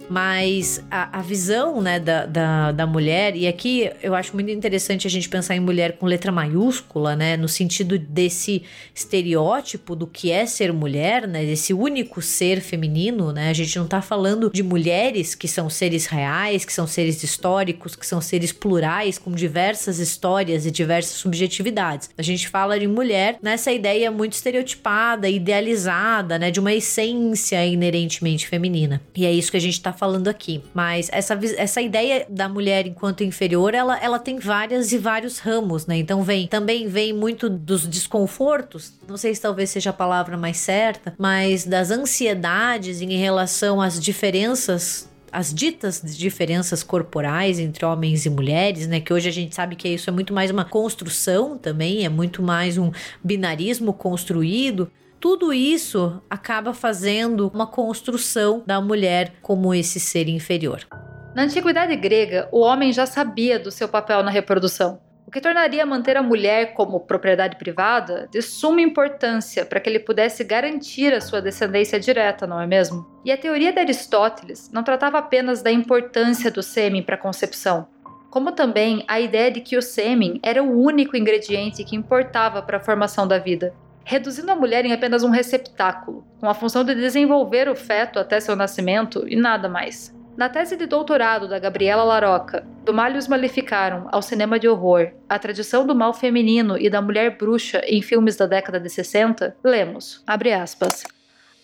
mas 0.08 0.84
a, 0.90 1.18
a 1.18 1.22
visão 1.22 1.80
né, 1.80 1.98
da, 1.98 2.26
da, 2.26 2.72
da, 2.72 2.86
mulher, 2.86 3.36
e 3.36 3.46
aqui 3.46 3.90
eu 4.02 4.14
acho 4.14 4.34
muito 4.34 4.50
interessante 4.50 5.06
a 5.06 5.10
gente 5.10 5.28
pensar 5.28 5.56
em 5.56 5.60
mulher 5.60 5.96
com 5.98 6.06
letra 6.06 6.30
maiúscula, 6.30 7.16
né, 7.16 7.36
no 7.36 7.48
sentido 7.48 7.98
desse 7.98 8.62
estereótipo 8.94 9.96
do 9.96 10.06
que 10.06 10.30
é 10.30 10.46
ser 10.46 10.72
mulher, 10.72 11.26
né, 11.26 11.44
desse 11.44 11.74
único 11.74 12.22
ser 12.22 12.60
feminino, 12.60 13.32
né, 13.32 13.50
a 13.50 13.52
gente 13.52 13.78
não 13.78 13.86
tá 13.86 14.00
falando 14.00 14.50
de 14.50 14.62
mulheres 14.62 15.34
que 15.34 15.48
são 15.48 15.68
seres 15.68 16.06
reais, 16.06 16.64
que 16.64 16.72
são 16.72 16.86
seres 16.86 17.22
históricos, 17.22 17.96
que 17.96 18.06
são 18.06 18.20
seres 18.20 18.52
plurais, 18.52 19.18
com 19.18 19.32
diversas 19.32 19.98
histórias 19.98 20.66
e 20.66 20.70
diversas 20.70 21.16
subjetividades. 21.16 22.10
A 22.16 22.22
gente 22.22 22.48
fala 22.48 22.78
de 22.78 22.86
mulher 22.86 23.38
nessa 23.42 23.72
ideia 23.72 24.10
muito 24.10 24.34
estereotipada, 24.34 25.28
idealizada, 25.28 26.38
né, 26.38 26.50
de 26.50 26.60
uma 26.60 26.72
essência 26.72 27.64
inerentemente 27.66 28.46
feminina. 28.46 29.00
E 29.14 29.26
é 29.26 29.32
isso 29.32 29.50
que 29.50 29.56
a 29.56 29.60
gente 29.60 29.80
tá 29.80 29.95
falando 29.96 30.28
aqui. 30.28 30.62
Mas 30.74 31.08
essa, 31.12 31.38
essa 31.56 31.80
ideia 31.80 32.26
da 32.28 32.48
mulher 32.48 32.86
enquanto 32.86 33.24
inferior, 33.24 33.74
ela, 33.74 33.98
ela 33.98 34.18
tem 34.18 34.38
várias 34.38 34.92
e 34.92 34.98
vários 34.98 35.38
ramos, 35.38 35.86
né? 35.86 35.96
Então 35.96 36.22
vem 36.22 36.46
também 36.46 36.86
vem 36.86 37.12
muito 37.12 37.48
dos 37.48 37.86
desconfortos, 37.86 38.92
não 39.08 39.16
sei 39.16 39.34
se 39.34 39.40
talvez 39.40 39.70
seja 39.70 39.90
a 39.90 39.92
palavra 39.92 40.36
mais 40.36 40.58
certa, 40.58 41.14
mas 41.18 41.64
das 41.64 41.90
ansiedades 41.90 43.00
em 43.00 43.16
relação 43.16 43.80
às 43.80 44.00
diferenças 44.00 45.08
as 45.32 45.52
ditas 45.52 46.00
diferenças 46.16 46.82
corporais 46.82 47.58
entre 47.58 47.84
homens 47.84 48.24
e 48.24 48.30
mulheres, 48.30 48.86
né? 48.86 49.00
Que 49.00 49.12
hoje 49.12 49.28
a 49.28 49.32
gente 49.32 49.54
sabe 49.54 49.76
que 49.76 49.86
isso 49.86 50.08
é 50.08 50.12
muito 50.12 50.32
mais 50.32 50.50
uma 50.50 50.64
construção 50.64 51.58
também, 51.58 52.06
é 52.06 52.08
muito 52.08 52.42
mais 52.42 52.78
um 52.78 52.90
binarismo 53.22 53.92
construído 53.92 54.90
tudo 55.28 55.52
isso 55.52 56.22
acaba 56.30 56.72
fazendo 56.72 57.50
uma 57.52 57.66
construção 57.66 58.62
da 58.64 58.80
mulher 58.80 59.32
como 59.42 59.74
esse 59.74 59.98
ser 59.98 60.28
inferior. 60.28 60.86
Na 61.34 61.42
antiguidade 61.42 61.96
grega, 61.96 62.48
o 62.52 62.60
homem 62.60 62.92
já 62.92 63.06
sabia 63.06 63.58
do 63.58 63.72
seu 63.72 63.88
papel 63.88 64.22
na 64.22 64.30
reprodução, 64.30 65.00
o 65.26 65.30
que 65.32 65.40
tornaria 65.40 65.84
manter 65.84 66.16
a 66.16 66.22
mulher 66.22 66.74
como 66.74 67.00
propriedade 67.00 67.56
privada 67.56 68.28
de 68.30 68.40
suma 68.40 68.80
importância 68.80 69.66
para 69.66 69.80
que 69.80 69.90
ele 69.90 69.98
pudesse 69.98 70.44
garantir 70.44 71.12
a 71.12 71.20
sua 71.20 71.42
descendência 71.42 71.98
direta, 71.98 72.46
não 72.46 72.60
é 72.60 72.66
mesmo? 72.68 73.04
E 73.24 73.32
a 73.32 73.36
teoria 73.36 73.72
de 73.72 73.80
Aristóteles 73.80 74.70
não 74.72 74.84
tratava 74.84 75.18
apenas 75.18 75.60
da 75.60 75.72
importância 75.72 76.52
do 76.52 76.62
sêmen 76.62 77.02
para 77.02 77.16
a 77.16 77.18
concepção, 77.20 77.88
como 78.30 78.52
também 78.52 79.04
a 79.08 79.18
ideia 79.18 79.50
de 79.50 79.60
que 79.60 79.76
o 79.76 79.82
sêmen 79.82 80.38
era 80.40 80.62
o 80.62 80.80
único 80.80 81.16
ingrediente 81.16 81.82
que 81.82 81.96
importava 81.96 82.62
para 82.62 82.76
a 82.76 82.84
formação 82.84 83.26
da 83.26 83.40
vida, 83.40 83.74
reduzindo 84.08 84.52
a 84.52 84.54
mulher 84.54 84.84
em 84.84 84.92
apenas 84.92 85.24
um 85.24 85.30
receptáculo, 85.30 86.24
com 86.38 86.48
a 86.48 86.54
função 86.54 86.84
de 86.84 86.94
desenvolver 86.94 87.68
o 87.68 87.74
feto 87.74 88.20
até 88.20 88.38
seu 88.38 88.54
nascimento 88.54 89.26
e 89.26 89.34
nada 89.34 89.68
mais. 89.68 90.14
Na 90.36 90.48
tese 90.48 90.76
de 90.76 90.86
doutorado 90.86 91.48
da 91.48 91.58
Gabriela 91.58 92.04
Laroca, 92.04 92.64
do 92.84 92.94
Malhos 92.94 93.26
Maleficaram 93.26 94.06
ao 94.12 94.22
cinema 94.22 94.60
de 94.60 94.68
horror, 94.68 95.10
a 95.28 95.40
tradição 95.40 95.84
do 95.84 95.92
mal 95.92 96.14
feminino 96.14 96.78
e 96.78 96.88
da 96.88 97.02
mulher 97.02 97.36
bruxa 97.36 97.82
em 97.84 98.00
filmes 98.00 98.36
da 98.36 98.46
década 98.46 98.78
de 98.78 98.88
60, 98.88 99.56
lemos, 99.64 100.22
abre 100.24 100.52
aspas, 100.52 101.02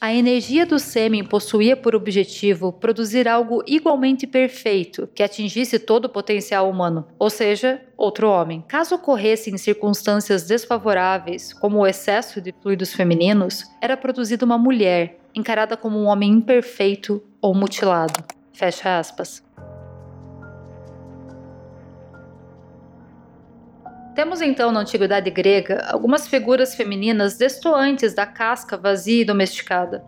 a 0.02 0.12
energia 0.12 0.66
do 0.66 0.80
sêmen 0.80 1.23
possuía 1.23 1.76
por 1.76 1.94
objetivo 1.94 2.73
produzir 2.73 3.28
algo 3.28 3.62
igualmente 3.64 4.26
perfeito 4.26 5.09
que 5.14 5.23
atingisse 5.23 5.78
todo 5.78 6.06
o 6.06 6.09
potencial 6.09 6.68
humano, 6.68 7.06
ou 7.21 7.30
seja, 7.30 7.80
outro 7.97 8.28
homem. 8.28 8.64
Caso 8.66 8.97
ocorresse 8.97 9.49
em 9.49 9.56
circunstâncias 9.56 10.42
desfavoráveis, 10.42 11.52
como 11.52 11.78
o 11.78 11.87
excesso 11.87 12.40
de 12.40 12.52
fluidos 12.61 12.92
femininos, 12.92 13.62
era 13.80 13.97
produzida 13.97 14.44
uma 14.44 14.59
mulher, 14.59 15.21
encarada 15.32 15.76
como 15.76 16.00
um 16.00 16.06
homem 16.06 16.32
imperfeito 16.32 17.23
ou 17.40 17.54
mutilado. 17.54 18.25
Fecha 18.52 18.99
aspas. 18.99 19.40
Temos 24.14 24.42
então 24.42 24.71
na 24.71 24.81
antiguidade 24.81 25.31
grega 25.31 25.87
algumas 25.90 26.28
figuras 26.28 26.75
femininas 26.75 27.38
destoantes 27.38 28.12
da 28.12 28.26
casca 28.26 28.76
vazia 28.76 29.23
e 29.23 29.25
domesticada. 29.25 30.04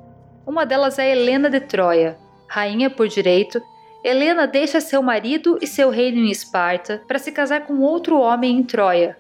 Uma 0.47 0.67
delas 0.67 0.99
é 0.99 1.11
Helena 1.11 1.49
de 1.49 1.61
Troia, 1.61 2.19
rainha 2.47 2.91
por 2.91 3.09
direito. 3.09 3.63
Helena 4.05 4.47
deixa 4.47 4.79
seu 4.79 5.03
marido 5.03 5.59
e 5.63 5.67
seu 5.67 5.89
reino 5.89 6.19
em 6.19 6.31
Esparta 6.31 7.03
para 7.09 7.19
se 7.19 7.33
casar 7.33 7.63
com 7.67 7.81
outro 7.81 8.21
homem 8.21 8.59
em 8.59 8.63
Troia. 8.63 9.17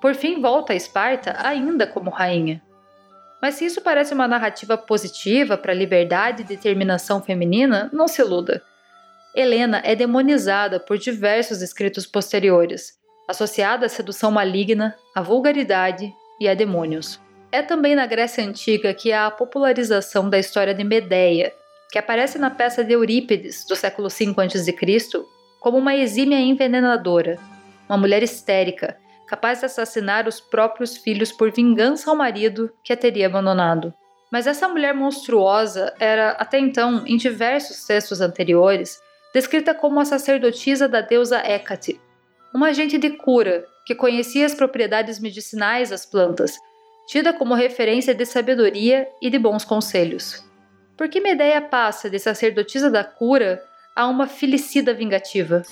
Por 0.00 0.16
fim, 0.16 0.40
volta 0.40 0.72
a 0.72 0.76
Esparta 0.76 1.36
ainda 1.38 1.86
como 1.86 2.10
rainha. 2.10 2.60
Mas 3.40 3.54
se 3.54 3.64
isso 3.64 3.80
parece 3.80 4.12
uma 4.12 4.26
narrativa 4.26 4.76
positiva 4.76 5.56
para 5.56 5.70
a 5.70 5.74
liberdade 5.74 6.42
e 6.42 6.44
determinação 6.44 7.22
feminina, 7.22 7.88
não 7.92 8.08
se 8.08 8.20
iluda. 8.20 8.60
Helena 9.34 9.80
é 9.84 9.94
demonizada 9.94 10.80
por 10.80 10.98
diversos 10.98 11.62
escritos 11.62 12.06
posteriores, 12.06 12.99
associada 13.30 13.86
à 13.86 13.88
sedução 13.88 14.30
maligna, 14.30 14.96
à 15.14 15.22
vulgaridade 15.22 16.12
e 16.40 16.48
a 16.48 16.54
demônios. 16.54 17.20
É 17.52 17.62
também 17.62 17.94
na 17.94 18.06
Grécia 18.06 18.44
Antiga 18.44 18.92
que 18.92 19.12
há 19.12 19.26
a 19.26 19.30
popularização 19.30 20.28
da 20.28 20.38
história 20.38 20.74
de 20.74 20.82
Medeia, 20.82 21.52
que 21.92 21.98
aparece 21.98 22.38
na 22.38 22.50
peça 22.50 22.84
de 22.84 22.92
Eurípides, 22.92 23.64
do 23.68 23.76
século 23.76 24.08
V 24.08 24.34
a.C., 24.36 25.24
como 25.60 25.78
uma 25.78 25.94
exímia 25.94 26.40
envenenadora, 26.40 27.38
uma 27.88 27.98
mulher 27.98 28.22
histérica, 28.22 28.96
capaz 29.26 29.60
de 29.60 29.66
assassinar 29.66 30.26
os 30.26 30.40
próprios 30.40 30.96
filhos 30.96 31.30
por 31.30 31.52
vingança 31.52 32.10
ao 32.10 32.16
marido 32.16 32.72
que 32.82 32.92
a 32.92 32.96
teria 32.96 33.26
abandonado. 33.26 33.94
Mas 34.30 34.46
essa 34.46 34.68
mulher 34.68 34.94
monstruosa 34.94 35.94
era, 36.00 36.30
até 36.30 36.58
então, 36.58 37.04
em 37.06 37.16
diversos 37.16 37.84
textos 37.84 38.20
anteriores, 38.20 39.00
descrita 39.32 39.74
como 39.74 40.00
a 40.00 40.04
sacerdotisa 40.04 40.88
da 40.88 41.00
deusa 41.00 41.38
Hécate, 41.38 42.00
uma 42.54 42.68
agente 42.68 42.98
de 42.98 43.10
cura 43.10 43.64
que 43.86 43.94
conhecia 43.94 44.44
as 44.44 44.54
propriedades 44.54 45.20
medicinais 45.20 45.90
das 45.90 46.04
plantas, 46.04 46.56
tida 47.06 47.32
como 47.32 47.54
referência 47.54 48.14
de 48.14 48.24
sabedoria 48.24 49.08
e 49.20 49.30
de 49.30 49.38
bons 49.38 49.64
conselhos. 49.64 50.44
Por 50.96 51.08
que 51.08 51.20
Medeia 51.20 51.60
passa 51.60 52.10
de 52.10 52.18
sacerdotisa 52.18 52.90
da 52.90 53.02
cura 53.02 53.62
a 53.96 54.06
uma 54.06 54.26
filicida 54.26 54.92
vingativa? 54.92 55.62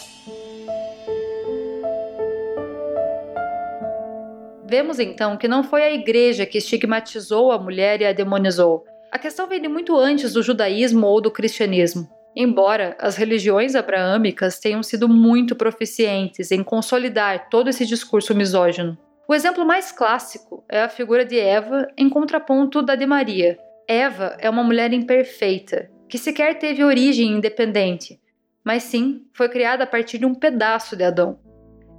Vemos 4.66 4.98
então 4.98 5.36
que 5.36 5.48
não 5.48 5.64
foi 5.64 5.82
a 5.82 5.92
igreja 5.92 6.44
que 6.44 6.58
estigmatizou 6.58 7.52
a 7.52 7.58
mulher 7.58 8.00
e 8.02 8.06
a 8.06 8.12
demonizou. 8.12 8.84
A 9.10 9.18
questão 9.18 9.48
vem 9.48 9.60
de 9.60 9.68
muito 9.68 9.96
antes 9.96 10.34
do 10.34 10.42
judaísmo 10.42 11.06
ou 11.06 11.20
do 11.20 11.30
cristianismo. 11.30 12.17
Embora 12.36 12.96
as 13.00 13.16
religiões 13.16 13.74
abraâmicas 13.74 14.58
tenham 14.58 14.82
sido 14.82 15.08
muito 15.08 15.56
proficientes 15.56 16.50
em 16.50 16.62
consolidar 16.62 17.48
todo 17.48 17.68
esse 17.68 17.84
discurso 17.84 18.34
misógino. 18.34 18.96
O 19.28 19.34
exemplo 19.34 19.64
mais 19.66 19.92
clássico 19.92 20.64
é 20.68 20.80
a 20.80 20.88
figura 20.88 21.24
de 21.24 21.38
Eva 21.38 21.86
em 21.96 22.08
contraponto 22.08 22.80
da 22.80 22.94
de 22.94 23.06
Maria. 23.06 23.58
Eva 23.86 24.36
é 24.38 24.48
uma 24.48 24.62
mulher 24.62 24.92
imperfeita, 24.92 25.90
que 26.08 26.16
sequer 26.16 26.58
teve 26.58 26.84
origem 26.84 27.32
independente, 27.32 28.20
mas 28.64 28.84
sim 28.84 29.26
foi 29.32 29.48
criada 29.48 29.84
a 29.84 29.86
partir 29.86 30.18
de 30.18 30.26
um 30.26 30.34
pedaço 30.34 30.96
de 30.96 31.04
Adão. 31.04 31.38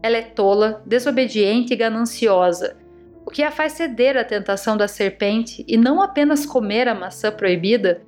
Ela 0.01 0.17
é 0.17 0.21
tola, 0.21 0.81
desobediente 0.85 1.73
e 1.73 1.75
gananciosa, 1.75 2.77
o 3.25 3.31
que 3.31 3.43
a 3.43 3.51
faz 3.51 3.73
ceder 3.73 4.17
à 4.17 4.23
tentação 4.23 4.75
da 4.75 4.87
serpente 4.87 5.63
e 5.67 5.77
não 5.77 6.01
apenas 6.01 6.47
comer 6.47 6.87
a 6.87 6.95
maçã 6.95 7.31
proibida, 7.31 8.01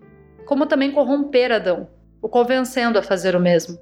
como 0.46 0.66
também 0.66 0.92
corromper 0.92 1.52
Adão, 1.52 1.88
o 2.22 2.30
convencendo 2.30 3.00
a 3.00 3.04
fazer 3.04 3.36
o 3.36 3.40
mesmo. 3.40 3.78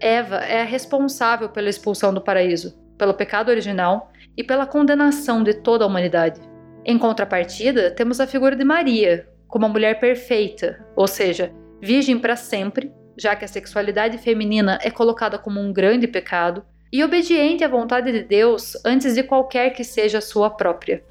Eva 0.00 0.36
é 0.36 0.60
a 0.60 0.64
responsável 0.64 1.48
pela 1.48 1.68
expulsão 1.68 2.12
do 2.12 2.20
paraíso, 2.20 2.78
pelo 2.96 3.14
pecado 3.14 3.48
original 3.48 4.12
e 4.36 4.44
pela 4.44 4.66
condenação 4.66 5.42
de 5.42 5.54
toda 5.54 5.84
a 5.84 5.86
humanidade. 5.86 6.40
Em 6.84 6.98
contrapartida, 6.98 7.90
temos 7.90 8.20
a 8.20 8.26
figura 8.26 8.54
de 8.54 8.64
Maria, 8.64 9.28
como 9.48 9.66
a 9.66 9.68
mulher 9.68 9.98
perfeita, 9.98 10.84
ou 10.94 11.06
seja, 11.06 11.52
virgem 11.80 12.18
para 12.18 12.36
sempre, 12.36 12.92
já 13.16 13.34
que 13.34 13.44
a 13.44 13.48
sexualidade 13.48 14.18
feminina 14.18 14.78
é 14.82 14.90
colocada 14.90 15.38
como 15.38 15.60
um 15.60 15.72
grande 15.72 16.06
pecado 16.06 16.64
e 16.92 17.02
obediente 17.02 17.64
à 17.64 17.68
vontade 17.68 18.12
de 18.12 18.22
Deus 18.22 18.76
antes 18.84 19.14
de 19.14 19.22
qualquer 19.22 19.70
que 19.70 19.84
seja 19.84 20.18
a 20.18 20.22
sua 20.22 20.50
própria. 20.50 21.02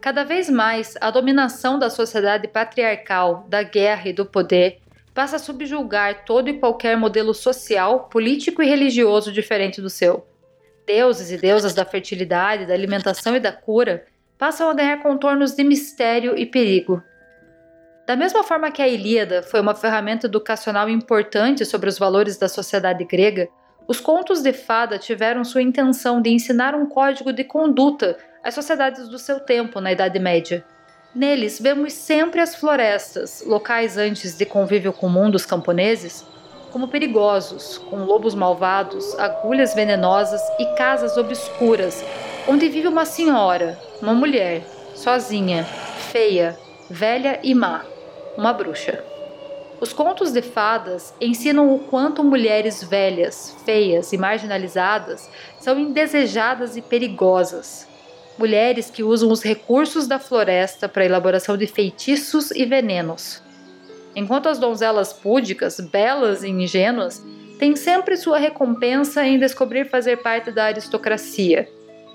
Cada 0.00 0.24
vez 0.24 0.48
mais, 0.48 0.96
a 1.00 1.10
dominação 1.10 1.78
da 1.78 1.90
sociedade 1.90 2.46
patriarcal, 2.48 3.46
da 3.48 3.62
guerra 3.62 4.08
e 4.08 4.12
do 4.12 4.24
poder 4.24 4.80
passa 5.18 5.34
a 5.34 5.40
subjulgar 5.40 6.24
todo 6.24 6.48
e 6.48 6.60
qualquer 6.60 6.96
modelo 6.96 7.34
social, 7.34 8.04
político 8.04 8.62
e 8.62 8.68
religioso 8.68 9.32
diferente 9.32 9.80
do 9.80 9.90
seu. 9.90 10.24
Deuses 10.86 11.32
e 11.32 11.36
deusas 11.36 11.74
da 11.74 11.84
fertilidade, 11.84 12.66
da 12.66 12.72
alimentação 12.72 13.34
e 13.34 13.40
da 13.40 13.50
cura 13.50 14.06
passam 14.38 14.70
a 14.70 14.74
ganhar 14.74 15.02
contornos 15.02 15.56
de 15.56 15.64
mistério 15.64 16.38
e 16.38 16.46
perigo. 16.46 17.02
Da 18.06 18.14
mesma 18.14 18.44
forma 18.44 18.70
que 18.70 18.80
a 18.80 18.86
Ilíada 18.86 19.42
foi 19.42 19.60
uma 19.60 19.74
ferramenta 19.74 20.28
educacional 20.28 20.88
importante 20.88 21.64
sobre 21.64 21.88
os 21.88 21.98
valores 21.98 22.38
da 22.38 22.48
sociedade 22.48 23.04
grega, 23.04 23.48
os 23.88 23.98
contos 23.98 24.40
de 24.40 24.52
fada 24.52 25.00
tiveram 25.00 25.42
sua 25.42 25.62
intenção 25.62 26.22
de 26.22 26.30
ensinar 26.30 26.76
um 26.76 26.86
código 26.86 27.32
de 27.32 27.42
conduta 27.42 28.16
às 28.44 28.54
sociedades 28.54 29.08
do 29.08 29.18
seu 29.18 29.40
tempo 29.40 29.80
na 29.80 29.90
Idade 29.90 30.20
Média. 30.20 30.64
Neles 31.18 31.58
vemos 31.58 31.94
sempre 31.94 32.40
as 32.40 32.54
florestas, 32.54 33.42
locais 33.44 33.96
antes 33.96 34.36
de 34.36 34.46
convívio 34.46 34.92
comum 34.92 35.28
dos 35.28 35.44
camponeses, 35.44 36.24
como 36.70 36.86
perigosos, 36.86 37.76
com 37.76 38.04
lobos 38.04 38.36
malvados, 38.36 39.18
agulhas 39.18 39.74
venenosas 39.74 40.40
e 40.60 40.76
casas 40.76 41.16
obscuras, 41.16 42.04
onde 42.46 42.68
vive 42.68 42.86
uma 42.86 43.04
senhora, 43.04 43.76
uma 44.00 44.14
mulher, 44.14 44.62
sozinha, 44.94 45.64
feia, 46.12 46.56
velha 46.88 47.40
e 47.42 47.52
má, 47.52 47.84
uma 48.36 48.52
bruxa. 48.52 49.02
Os 49.80 49.92
contos 49.92 50.30
de 50.30 50.40
fadas 50.40 51.12
ensinam 51.20 51.74
o 51.74 51.80
quanto 51.80 52.22
mulheres 52.22 52.84
velhas, 52.84 53.56
feias 53.64 54.12
e 54.12 54.16
marginalizadas 54.16 55.28
são 55.58 55.80
indesejadas 55.80 56.76
e 56.76 56.80
perigosas. 56.80 57.88
Mulheres 58.38 58.88
que 58.88 59.02
usam 59.02 59.32
os 59.32 59.42
recursos 59.42 60.06
da 60.06 60.20
floresta 60.20 60.88
para 60.88 61.04
elaboração 61.04 61.56
de 61.56 61.66
feitiços 61.66 62.52
e 62.52 62.64
venenos. 62.64 63.42
Enquanto 64.14 64.48
as 64.48 64.58
donzelas 64.58 65.12
púdicas, 65.12 65.80
belas 65.80 66.44
e 66.44 66.48
ingênuas, 66.48 67.20
têm 67.58 67.74
sempre 67.74 68.16
sua 68.16 68.38
recompensa 68.38 69.26
em 69.26 69.40
descobrir 69.40 69.90
fazer 69.90 70.18
parte 70.18 70.52
da 70.52 70.66
aristocracia, 70.66 71.68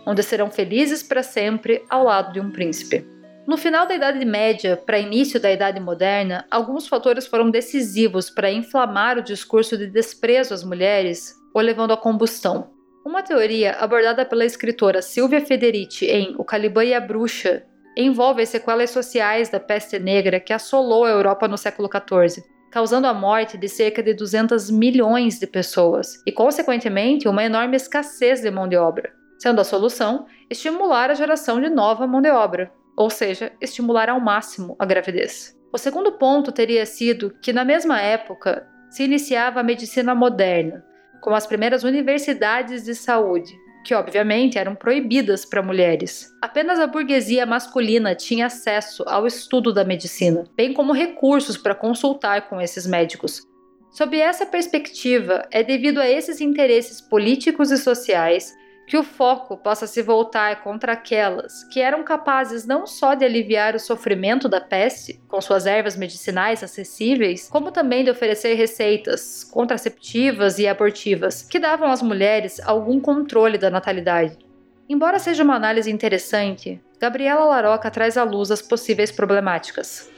onde 0.06 0.24
serão 0.24 0.50
felizes 0.50 1.04
para 1.04 1.22
sempre 1.22 1.84
ao 1.90 2.06
lado 2.06 2.32
de 2.32 2.40
um 2.40 2.50
príncipe. 2.50 3.06
No 3.46 3.58
final 3.58 3.86
da 3.86 3.94
Idade 3.94 4.24
Média 4.24 4.78
para 4.78 4.98
início 4.98 5.38
da 5.42 5.52
Idade 5.52 5.82
Moderna, 5.82 6.46
alguns 6.50 6.88
fatores 6.88 7.28
foram 7.28 7.52
decisivos 7.52 8.30
para 8.30 8.50
inflamar 8.50 9.18
o 9.18 9.24
discurso 9.24 9.78
de 9.78 9.88
desprezo 9.88 10.54
às 10.54 10.64
mulheres 10.64 11.36
ou 11.54 11.62
levando 11.62 11.92
à 11.92 11.98
combustão. 11.98 12.73
Uma 13.06 13.22
teoria 13.22 13.74
abordada 13.74 14.26
pela 14.26 14.46
escritora 14.46 15.02
Silvia 15.02 15.46
Federici 15.46 16.06
em 16.06 16.36
O 16.38 16.44
Caliban 16.46 16.86
e 16.86 16.94
a 16.94 17.02
Bruxa 17.02 17.63
envolve 17.98 18.42
as 18.42 18.48
sequelas 18.48 18.92
sociais 18.92 19.50
da 19.50 19.60
peste 19.60 20.00
negra 20.00 20.39
que 20.39 20.54
assolou 20.54 21.04
a 21.04 21.10
Europa 21.10 21.46
no 21.46 21.58
século 21.58 21.89
XIV, 21.89 22.42
causando 22.72 23.06
a 23.06 23.13
morte 23.13 23.58
de 23.58 23.68
cerca 23.68 24.02
de 24.02 24.13
200 24.13 24.72
milhões 24.72 25.38
de 25.38 25.46
pessoas 25.46 26.24
e, 26.26 26.32
consequentemente, 26.32 27.28
uma 27.28 27.44
enorme 27.44 27.76
escassez 27.76 28.39
de 28.39 28.50
mão 28.50 28.70
de 28.70 28.78
obra, 28.78 29.12
sendo 29.38 29.60
a 29.60 29.66
solução 29.66 30.26
estimular 30.50 31.12
a 31.12 31.13
geração 31.13 31.60
de 31.60 31.70
nova 31.70 32.08
mão 32.08 32.22
de 32.22 32.30
obra, 32.30 32.72
ou 32.96 33.10
seja, 33.10 33.52
estimular 33.60 34.10
ao 34.10 34.22
máximo 34.22 34.78
a 34.80 34.86
gravidez. 34.86 35.54
O 35.74 35.78
segundo 35.78 36.13
ponto 36.13 36.54
teria 36.54 36.86
sido 36.86 37.36
que, 37.42 37.52
na 37.52 37.66
mesma 37.66 38.00
época, 38.00 38.66
se 38.89 39.04
iniciava 39.04 39.60
a 39.60 39.63
medicina 39.63 40.16
moderna, 40.16 40.86
com 41.24 41.34
as 41.34 41.48
primeiras 41.48 41.84
universidades 41.84 42.84
de 42.84 42.94
saúde, 42.94 43.58
que 43.86 43.96
obviamente 43.96 44.58
eram 44.58 44.76
proibidas 44.76 45.46
para 45.46 45.64
mulheres. 45.64 46.30
Apenas 46.42 46.80
a 46.80 46.86
burguesia 46.86 47.46
masculina 47.46 48.14
tinha 48.14 48.48
acesso 48.48 49.04
ao 49.08 49.26
estudo 49.26 49.72
da 49.72 49.86
medicina, 49.86 50.44
bem 50.54 50.74
como 50.74 50.92
recursos 50.92 51.58
para 51.58 51.74
consultar 51.74 52.50
com 52.50 52.60
esses 52.60 52.86
médicos. 52.86 53.42
Sob 53.90 54.20
essa 54.20 54.46
perspectiva, 54.46 55.48
é 55.50 55.64
devido 55.64 56.00
a 56.00 56.10
esses 56.10 56.42
interesses 56.42 57.00
políticos 57.00 57.72
e 57.72 57.78
sociais 57.78 58.54
que 58.86 58.98
o 58.98 59.04
foco 59.04 59.58
possa 59.58 59.88
se 59.88 60.02
voltar 60.02 60.62
contra 60.62 60.93
aquelas 60.93 61.63
que 61.65 61.80
eram 61.80 62.04
capazes 62.04 62.65
não 62.65 62.86
só 62.86 63.13
de 63.13 63.26
aliviar 63.26 63.76
o 63.76 63.80
sofrimento 63.80 64.50
da 64.50 64.60
peste, 64.60 65.22
com 65.28 65.39
suas 65.41 65.65
ervas 65.65 65.96
medicinais 65.96 66.63
acessíveis, 66.63 67.48
como 67.50 67.72
também 67.72 68.04
de 68.04 68.12
oferecer 68.12 68.56
receitas 68.56 69.43
contraceptivas 69.43 70.60
e 70.60 70.67
abortivas 70.67 71.43
que 71.43 71.60
davam 71.60 71.91
às 71.91 72.02
mulheres 72.02 72.60
algum 72.65 73.00
controle 73.00 73.58
da 73.58 73.69
natalidade. 73.69 74.38
Embora 74.88 75.17
seja 75.17 75.43
uma 75.43 75.56
análise 75.56 75.89
interessante, 75.89 76.82
Gabriela 77.00 77.46
Laroca 77.46 77.89
traz 77.89 78.17
à 78.17 78.24
luz 78.24 78.52
as 78.52 78.62
possíveis 78.62 79.12
problemáticas. 79.12 80.12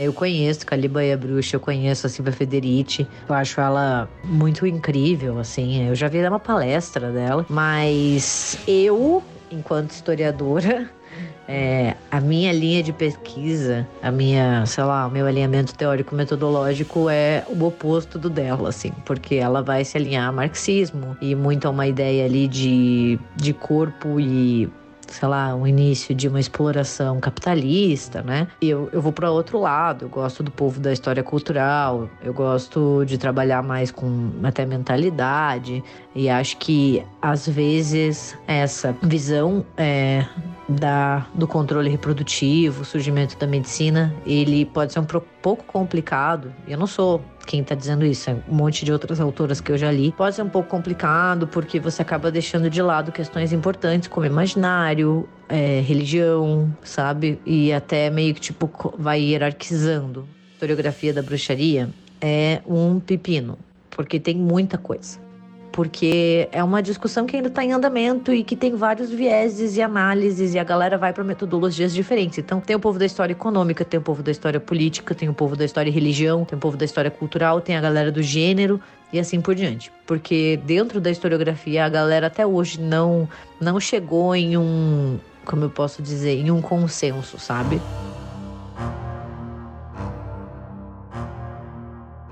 Eu 0.00 0.14
conheço 0.14 0.64
Caliba 0.64 1.04
e 1.04 1.12
a 1.12 1.16
Bruxa, 1.16 1.56
eu 1.56 1.60
conheço 1.60 2.06
a 2.06 2.08
Silvia 2.08 2.32
Federici. 2.32 3.06
Eu 3.28 3.34
acho 3.34 3.60
ela 3.60 4.08
muito 4.24 4.66
incrível, 4.66 5.38
assim. 5.38 5.86
Eu 5.86 5.94
já 5.94 6.08
vi 6.08 6.26
uma 6.26 6.40
palestra 6.40 7.12
dela, 7.12 7.44
mas 7.50 8.58
eu, 8.66 9.22
enquanto 9.50 9.90
historiadora, 9.90 10.90
é, 11.46 11.96
a 12.10 12.18
minha 12.18 12.50
linha 12.50 12.82
de 12.82 12.94
pesquisa, 12.94 13.86
a 14.02 14.10
minha, 14.10 14.64
sei 14.64 14.84
lá, 14.84 15.06
o 15.06 15.10
meu 15.10 15.26
alinhamento 15.26 15.74
teórico-metodológico 15.74 17.10
é 17.10 17.44
o 17.46 17.62
oposto 17.62 18.18
do 18.18 18.30
dela, 18.30 18.70
assim, 18.70 18.92
porque 19.04 19.34
ela 19.34 19.62
vai 19.62 19.84
se 19.84 19.98
alinhar 19.98 20.26
a 20.26 20.32
marxismo 20.32 21.14
e 21.20 21.34
muito 21.34 21.68
a 21.68 21.70
uma 21.70 21.86
ideia 21.86 22.24
ali 22.24 22.48
de, 22.48 23.18
de 23.36 23.52
corpo 23.52 24.18
e 24.18 24.66
sei 25.10 25.28
lá, 25.28 25.54
um 25.54 25.66
início 25.66 26.14
de 26.14 26.28
uma 26.28 26.40
exploração 26.40 27.20
capitalista, 27.20 28.22
né? 28.22 28.48
E 28.60 28.70
eu, 28.70 28.88
eu 28.92 29.02
vou 29.02 29.12
para 29.12 29.30
outro 29.30 29.58
lado, 29.58 30.06
eu 30.06 30.08
gosto 30.08 30.42
do 30.42 30.50
povo 30.50 30.80
da 30.80 30.92
história 30.92 31.22
cultural, 31.22 32.08
eu 32.22 32.32
gosto 32.32 33.04
de 33.04 33.18
trabalhar 33.18 33.62
mais 33.62 33.90
com 33.90 34.30
até 34.42 34.64
mentalidade, 34.64 35.82
e 36.14 36.28
acho 36.28 36.56
que 36.58 37.04
às 37.20 37.48
vezes 37.48 38.36
essa 38.46 38.96
visão 39.02 39.64
é, 39.76 40.24
da, 40.68 41.26
do 41.34 41.46
controle 41.46 41.90
reprodutivo, 41.90 42.84
surgimento 42.84 43.36
da 43.38 43.46
medicina, 43.46 44.14
ele 44.24 44.64
pode 44.64 44.92
ser 44.92 45.00
um 45.00 45.06
pouco 45.42 45.64
complicado. 45.64 46.52
Eu 46.66 46.78
não 46.78 46.86
sou 46.86 47.20
quem 47.46 47.60
está 47.62 47.74
dizendo 47.74 48.04
isso, 48.04 48.30
é 48.30 48.36
um 48.48 48.54
monte 48.54 48.84
de 48.84 48.92
outras 48.92 49.20
autoras 49.20 49.60
que 49.60 49.72
eu 49.72 49.78
já 49.78 49.90
li. 49.90 50.12
Pode 50.16 50.36
ser 50.36 50.42
um 50.42 50.48
pouco 50.48 50.68
complicado 50.68 51.46
porque 51.46 51.80
você 51.80 52.02
acaba 52.02 52.30
deixando 52.30 52.68
de 52.68 52.80
lado 52.82 53.12
questões 53.12 53.52
importantes 53.52 54.08
como 54.08 54.26
imaginário, 54.26 55.28
é, 55.48 55.80
religião, 55.80 56.74
sabe? 56.82 57.40
E 57.44 57.72
até 57.72 58.10
meio 58.10 58.34
que 58.34 58.40
tipo 58.40 58.70
vai 58.98 59.20
hierarquizando. 59.20 60.28
A 60.50 60.52
historiografia 60.54 61.12
da 61.12 61.22
bruxaria 61.22 61.88
é 62.20 62.60
um 62.66 63.00
pepino, 63.00 63.58
porque 63.90 64.20
tem 64.20 64.36
muita 64.36 64.76
coisa 64.76 65.29
porque 65.72 66.48
é 66.52 66.62
uma 66.62 66.82
discussão 66.82 67.26
que 67.26 67.36
ainda 67.36 67.48
está 67.48 67.64
em 67.64 67.72
andamento 67.72 68.32
e 68.32 68.42
que 68.42 68.56
tem 68.56 68.74
vários 68.74 69.10
vieses 69.10 69.76
e 69.76 69.82
análises 69.82 70.54
e 70.54 70.58
a 70.58 70.64
galera 70.64 70.98
vai 70.98 71.12
para 71.12 71.24
metodologias 71.24 71.94
diferentes. 71.94 72.38
Então, 72.38 72.60
tem 72.60 72.76
o 72.76 72.80
povo 72.80 72.98
da 72.98 73.06
história 73.06 73.32
econômica, 73.32 73.84
tem 73.84 73.98
o 73.98 74.02
povo 74.02 74.22
da 74.22 74.30
história 74.30 74.60
política, 74.60 75.14
tem 75.14 75.28
o 75.28 75.34
povo 75.34 75.56
da 75.56 75.64
história 75.64 75.90
religião, 75.90 76.44
tem 76.44 76.56
o 76.56 76.60
povo 76.60 76.76
da 76.76 76.84
história 76.84 77.10
cultural, 77.10 77.60
tem 77.60 77.76
a 77.76 77.80
galera 77.80 78.10
do 78.10 78.22
gênero 78.22 78.80
e 79.12 79.18
assim 79.18 79.40
por 79.40 79.54
diante. 79.54 79.92
Porque 80.06 80.58
dentro 80.64 81.00
da 81.00 81.10
historiografia 81.10 81.84
a 81.84 81.88
galera 81.88 82.26
até 82.26 82.46
hoje 82.46 82.80
não 82.80 83.28
não 83.60 83.78
chegou 83.78 84.34
em 84.34 84.56
um, 84.56 85.18
como 85.44 85.64
eu 85.64 85.70
posso 85.70 86.02
dizer, 86.02 86.38
em 86.38 86.50
um 86.50 86.60
consenso, 86.60 87.38
sabe? 87.38 87.80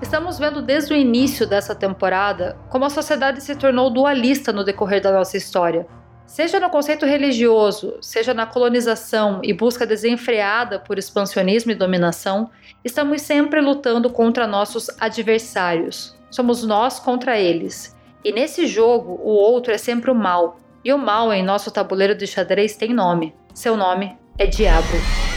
Estamos 0.09 0.39
vendo 0.39 0.59
desde 0.59 0.91
o 0.91 0.97
início 0.97 1.45
dessa 1.45 1.75
temporada 1.75 2.57
como 2.67 2.83
a 2.83 2.89
sociedade 2.89 3.43
se 3.43 3.55
tornou 3.55 3.91
dualista 3.91 4.51
no 4.51 4.63
decorrer 4.63 4.99
da 4.99 5.11
nossa 5.11 5.37
história. 5.37 5.85
Seja 6.25 6.59
no 6.59 6.67
conceito 6.67 7.05
religioso, 7.05 7.95
seja 8.01 8.33
na 8.33 8.47
colonização 8.47 9.39
e 9.43 9.53
busca 9.53 9.85
desenfreada 9.85 10.79
por 10.79 10.97
expansionismo 10.97 11.71
e 11.71 11.75
dominação, 11.75 12.49
estamos 12.83 13.21
sempre 13.21 13.61
lutando 13.61 14.09
contra 14.09 14.47
nossos 14.47 14.89
adversários. 14.99 16.17
Somos 16.31 16.63
nós 16.63 16.99
contra 16.99 17.39
eles. 17.39 17.95
E 18.25 18.31
nesse 18.31 18.65
jogo, 18.65 19.11
o 19.23 19.29
outro 19.29 19.71
é 19.71 19.77
sempre 19.77 20.09
o 20.09 20.15
mal. 20.15 20.57
E 20.83 20.91
o 20.91 20.97
mal 20.97 21.31
em 21.31 21.43
nosso 21.43 21.69
tabuleiro 21.69 22.15
de 22.15 22.25
xadrez 22.25 22.75
tem 22.75 22.95
nome. 22.95 23.35
Seu 23.53 23.77
nome 23.77 24.17
é 24.39 24.47
Diabo. 24.47 25.28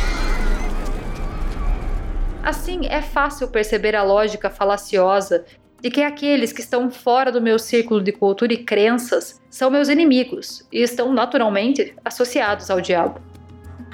Assim, 2.42 2.86
é 2.86 3.00
fácil 3.00 3.48
perceber 3.48 3.94
a 3.94 4.02
lógica 4.02 4.50
falaciosa 4.50 5.44
de 5.80 5.90
que 5.90 6.02
aqueles 6.02 6.52
que 6.52 6.60
estão 6.60 6.90
fora 6.90 7.30
do 7.30 7.40
meu 7.40 7.58
círculo 7.58 8.02
de 8.02 8.12
cultura 8.12 8.52
e 8.52 8.58
crenças 8.58 9.40
são 9.50 9.70
meus 9.70 9.88
inimigos 9.88 10.66
e 10.72 10.82
estão 10.82 11.12
naturalmente 11.12 11.94
associados 12.04 12.70
ao 12.70 12.80
diabo. 12.80 13.20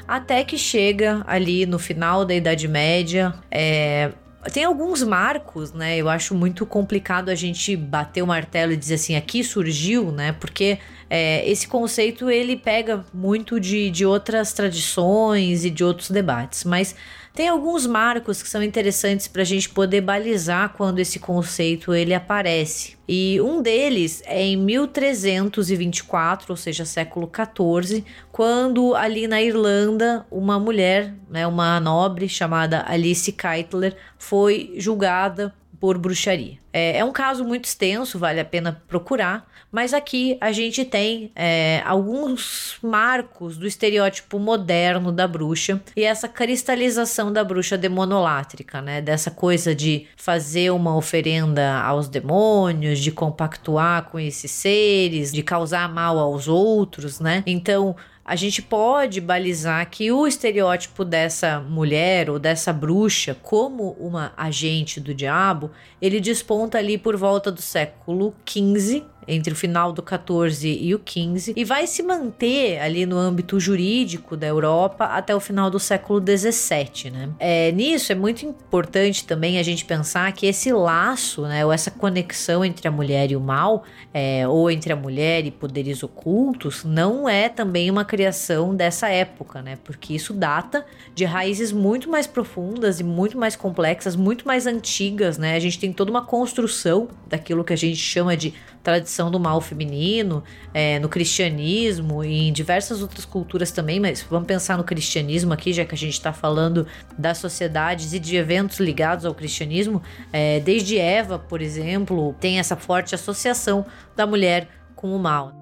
Até 0.07 0.45
que 0.45 0.57
chega 0.57 1.23
ali 1.27 1.67
no 1.67 1.79
final 1.79 2.25
da 2.25 2.35
Idade 2.35 2.67
Média, 2.67 3.35
é, 3.51 4.13
tem 4.53 4.65
alguns 4.65 5.03
marcos, 5.03 5.73
né? 5.73 5.99
Eu 5.99 6.09
acho 6.09 6.35
muito 6.35 6.65
complicado 6.65 7.29
a 7.29 7.35
gente 7.35 7.77
bater 7.77 8.23
o 8.23 8.27
martelo 8.27 8.73
e 8.73 8.77
dizer 8.77 8.95
assim, 8.95 9.17
aqui 9.17 9.45
surgiu, 9.45 10.11
né? 10.11 10.33
Porque 10.33 10.79
é, 11.11 11.49
esse 11.49 11.67
conceito 11.67 12.31
ele 12.31 12.57
pega 12.57 13.05
muito 13.13 13.59
de, 13.59 13.91
de 13.91 14.05
outras 14.05 14.53
tradições 14.53 15.65
e 15.65 15.71
de 15.71 15.83
outros 15.83 16.11
debates. 16.11 16.65
Mas 16.65 16.95
tem 17.39 17.47
alguns 17.47 17.87
marcos 17.87 18.43
que 18.43 18.49
são 18.49 18.63
interessantes 18.63 19.29
para 19.29 19.43
a 19.43 19.45
gente 19.45 19.69
poder 19.69 20.01
balizar 20.01 20.75
quando 20.77 20.99
esse 20.99 21.21
conceito 21.21 21.95
ele 21.95 22.13
aparece. 22.13 22.97
E 23.09 23.41
um 23.41 23.63
deles 23.63 24.23
é 24.27 24.43
em 24.43 24.57
1324, 24.57 26.47
ou 26.51 26.57
seja, 26.57 26.85
século 26.85 27.29
14, 27.29 28.05
quando 28.33 28.93
ali 28.95 29.29
na 29.29 29.41
Irlanda 29.41 30.27
uma 30.31 30.59
mulher, 30.59 31.15
né, 31.31 31.47
uma 31.47 31.79
nobre 31.79 32.29
chamada 32.29 32.85
Alice 32.89 33.31
Keitler, 33.31 33.97
foi 34.19 34.75
julgada 34.77 35.55
por 35.81 35.97
bruxaria. 35.97 36.59
É, 36.73 36.99
é, 36.99 37.05
um 37.05 37.13
caso 37.13 37.45
muito 37.45 37.65
extenso, 37.65 38.19
vale 38.19 38.41
a 38.41 38.45
pena 38.45 38.83
procurar, 38.87 39.49
mas 39.71 39.95
aqui 39.95 40.37
a 40.41 40.53
gente 40.53 40.85
tem 40.85 41.31
é, 41.35 41.83
alguns 41.85 42.79
marcos 42.83 43.57
do 43.57 43.67
estereótipo 43.67 44.39
moderno 44.39 45.11
da 45.11 45.27
bruxa 45.27 45.81
e 45.97 46.05
essa 46.05 46.29
cristalização 46.29 47.33
da 47.33 47.43
bruxa 47.43 47.77
demonolátrica, 47.77 48.81
né? 48.81 49.01
Dessa 49.01 49.31
coisa 49.31 49.75
de 49.75 50.07
fazer 50.17 50.71
uma 50.71 50.97
oferenda 50.97 51.81
aos 51.81 52.09
demônios, 52.09 52.99
de 52.99 53.11
compactuar 53.11 54.05
com 54.05 54.19
esses 54.19 54.51
seres, 54.51 55.33
de 55.33 55.43
causar 55.43 55.93
mal 55.93 56.19
aos 56.19 56.49
outros, 56.49 57.21
né? 57.21 57.43
Então 57.47 57.97
a 58.29 58.37
gente 58.37 58.61
pode 58.61 59.23
balizar 59.23 59.89
que 59.89 60.13
o 60.13 60.27
estereótipo 60.27 61.03
dessa 61.03 61.61
mulher 61.61 62.29
ou 62.29 62.39
dessa 62.39 62.75
bruxa 62.75 63.35
como 63.43 63.93
uma 63.93 64.35
agente 64.37 65.01
do 65.01 65.15
diabo, 65.15 65.71
ele 65.99 66.21
desponta 66.21 66.77
ali 66.77 66.99
por 66.99 67.17
volta 67.17 67.51
do 67.51 67.63
século 67.63 68.35
XV 68.47 69.03
entre 69.29 69.53
o 69.53 69.57
final 69.57 69.93
do 69.93 70.03
14 70.03 70.67
e 70.67 70.95
o 70.95 70.99
15 70.99 71.53
e 71.55 71.65
vai 71.65 71.87
se 71.87 72.03
manter 72.03 72.81
ali 72.81 73.05
no 73.05 73.17
âmbito 73.17 73.61
jurídico 73.61 74.37
da 74.37 74.47
Europa 74.47 75.05
até 75.05 75.37
o 75.37 75.41
final 75.41 75.71
do 75.71 75.79
século 75.79 76.19
17, 76.19 77.11
né? 77.11 77.29
É, 77.39 77.71
nisso 77.73 78.11
é 78.11 78.15
muito 78.15 78.47
importante 78.47 79.25
também 79.25 79.59
a 79.59 79.63
gente 79.63 79.85
pensar 79.85 80.33
que 80.33 80.47
esse 80.47 80.73
laço, 80.73 81.43
né, 81.43 81.65
ou 81.65 81.73
essa 81.73 81.91
conexão 81.91 82.65
entre 82.65 82.89
a 82.89 82.91
mulher 82.91 83.31
e 83.31 83.37
o 83.37 83.41
mal, 83.41 83.85
é, 84.13 84.49
ou 84.49 84.71
entre 84.71 84.93
a 84.93 84.97
mulher 84.97 85.45
e 85.45 85.51
poderes 85.51 86.03
ocultos, 86.03 86.85
não 86.85 87.29
é 87.29 87.49
também 87.49 87.91
uma 87.91 88.05
criação 88.05 88.75
dessa 88.75 89.09
época, 89.09 89.61
né? 89.61 89.77
Porque 89.85 90.15
isso 90.15 90.33
data 90.33 90.87
de 91.15 91.25
raízes 91.25 91.71
muito 91.73 92.09
mais 92.11 92.27
profundas 92.27 93.01
e 93.01 93.05
muito 93.05 93.37
mais 93.37 93.55
complexas, 93.55 94.17
muito 94.17 94.47
mais 94.47 94.67
antigas, 94.67 95.37
né? 95.37 95.55
A 95.55 95.61
gente 95.61 95.79
tem 95.79 95.93
toda 95.93 96.11
uma 96.11 96.25
construção 96.25 97.09
daquilo 97.27 97.65
que 97.65 97.73
a 97.73 97.77
gente 97.77 97.97
chama 97.97 98.37
de 98.37 98.55
tradição 98.89 99.31
do 99.31 99.39
mal 99.39 99.61
feminino, 99.61 100.43
é, 100.73 100.99
no 100.99 101.11
cristianismo 101.11 102.25
e 102.25 102.49
em 102.49 102.53
diversas 102.53 103.03
outras 103.03 103.27
culturas 103.27 103.71
também, 103.71 104.01
mas 104.01 104.23
vamos 104.23 104.47
pensar 104.47 104.79
no 104.79 104.85
cristianismo 104.85 105.53
aqui, 105.53 105.75
já 105.75 105.85
que 105.85 105.95
a 105.95 105.99
gente 105.99 106.15
está 106.15 106.33
falando 106.33 106.87
das 107.19 107.37
sociedades 107.37 108.15
e 108.15 108.19
de 108.19 108.35
eventos 108.37 108.81
ligados 108.81 109.27
ao 109.27 109.35
cristianismo. 109.35 110.03
É, 110.33 110.59
desde 110.61 110.99
Eva, 110.99 111.39
por 111.39 111.61
exemplo, 111.61 112.35
tem 112.41 112.59
essa 112.59 112.77
forte 112.77 113.15
associação 113.15 113.85
da 114.17 114.27
mulher 114.27 114.69
com 114.97 115.15
o 115.15 115.19
mal. 115.19 115.53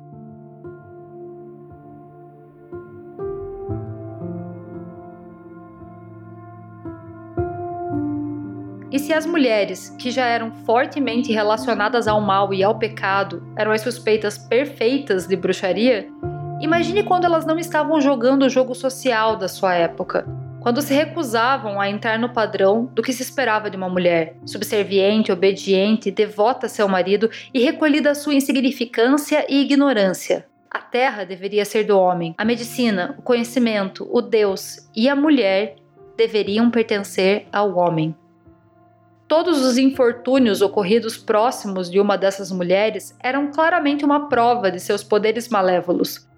E 8.97 8.99
se 8.99 9.13
as 9.13 9.27
mulheres, 9.27 9.95
que 9.99 10.11
já 10.11 10.25
eram 10.25 10.51
fortemente 10.65 11.31
relacionadas 11.31 12.09
ao 12.09 12.19
mal 12.19 12.55
e 12.55 12.65
ao 12.65 12.79
pecado, 12.79 13.47
eram 13.55 13.71
as 13.71 13.83
suspeitas 13.83 14.39
perfeitas 14.39 15.27
de 15.27 15.37
bruxaria, 15.37 16.09
imagine 16.63 17.03
quando 17.03 17.27
elas 17.27 17.45
não 17.45 17.59
estavam 17.59 18.01
jogando 18.01 18.45
o 18.45 18.49
jogo 18.49 18.75
social 18.75 19.37
da 19.37 19.49
sua 19.49 19.75
época, 19.75 20.27
quando 20.63 20.81
se 20.81 20.95
recusavam 20.95 21.79
a 21.79 21.91
entrar 21.91 22.19
no 22.19 22.31
padrão 22.31 22.87
do 22.95 23.03
que 23.03 23.13
se 23.13 23.21
esperava 23.21 23.69
de 23.69 23.77
uma 23.77 23.91
mulher, 23.91 24.35
subserviente, 24.47 25.31
obediente, 25.31 26.11
devota 26.11 26.65
a 26.65 26.71
seu 26.71 26.89
marido 26.89 27.29
e 27.53 27.63
recolhida 27.63 28.13
à 28.13 28.15
sua 28.15 28.33
insignificância 28.33 29.45
e 29.47 29.61
ignorância. 29.61 30.47
A 30.71 30.79
terra 30.79 31.25
deveria 31.25 31.67
ser 31.67 31.85
do 31.85 31.99
homem, 31.99 32.35
a 32.39 32.47
medicina, 32.47 33.15
o 33.19 33.21
conhecimento, 33.21 34.09
o 34.11 34.23
Deus 34.23 34.89
e 34.97 35.07
a 35.07 35.15
mulher 35.15 35.77
deveriam 36.17 36.71
pertencer 36.71 37.47
ao 37.53 37.77
homem. 37.77 38.17
Todos 39.29 39.65
os 39.65 39.77
infortúnios 39.77 40.63
ocorridos 40.63 41.17
próximos 41.17 41.91
de 41.91 41.99
uma 41.99 42.17
dessas 42.17 42.53
mulheres 42.53 43.13
eram 43.21 43.51
claramente 43.51 44.05
uma 44.05 44.29
prova 44.29 44.71
de 44.71 44.79
seus 44.79 45.03
poderes 45.03 45.49
malévolos. 45.49 46.29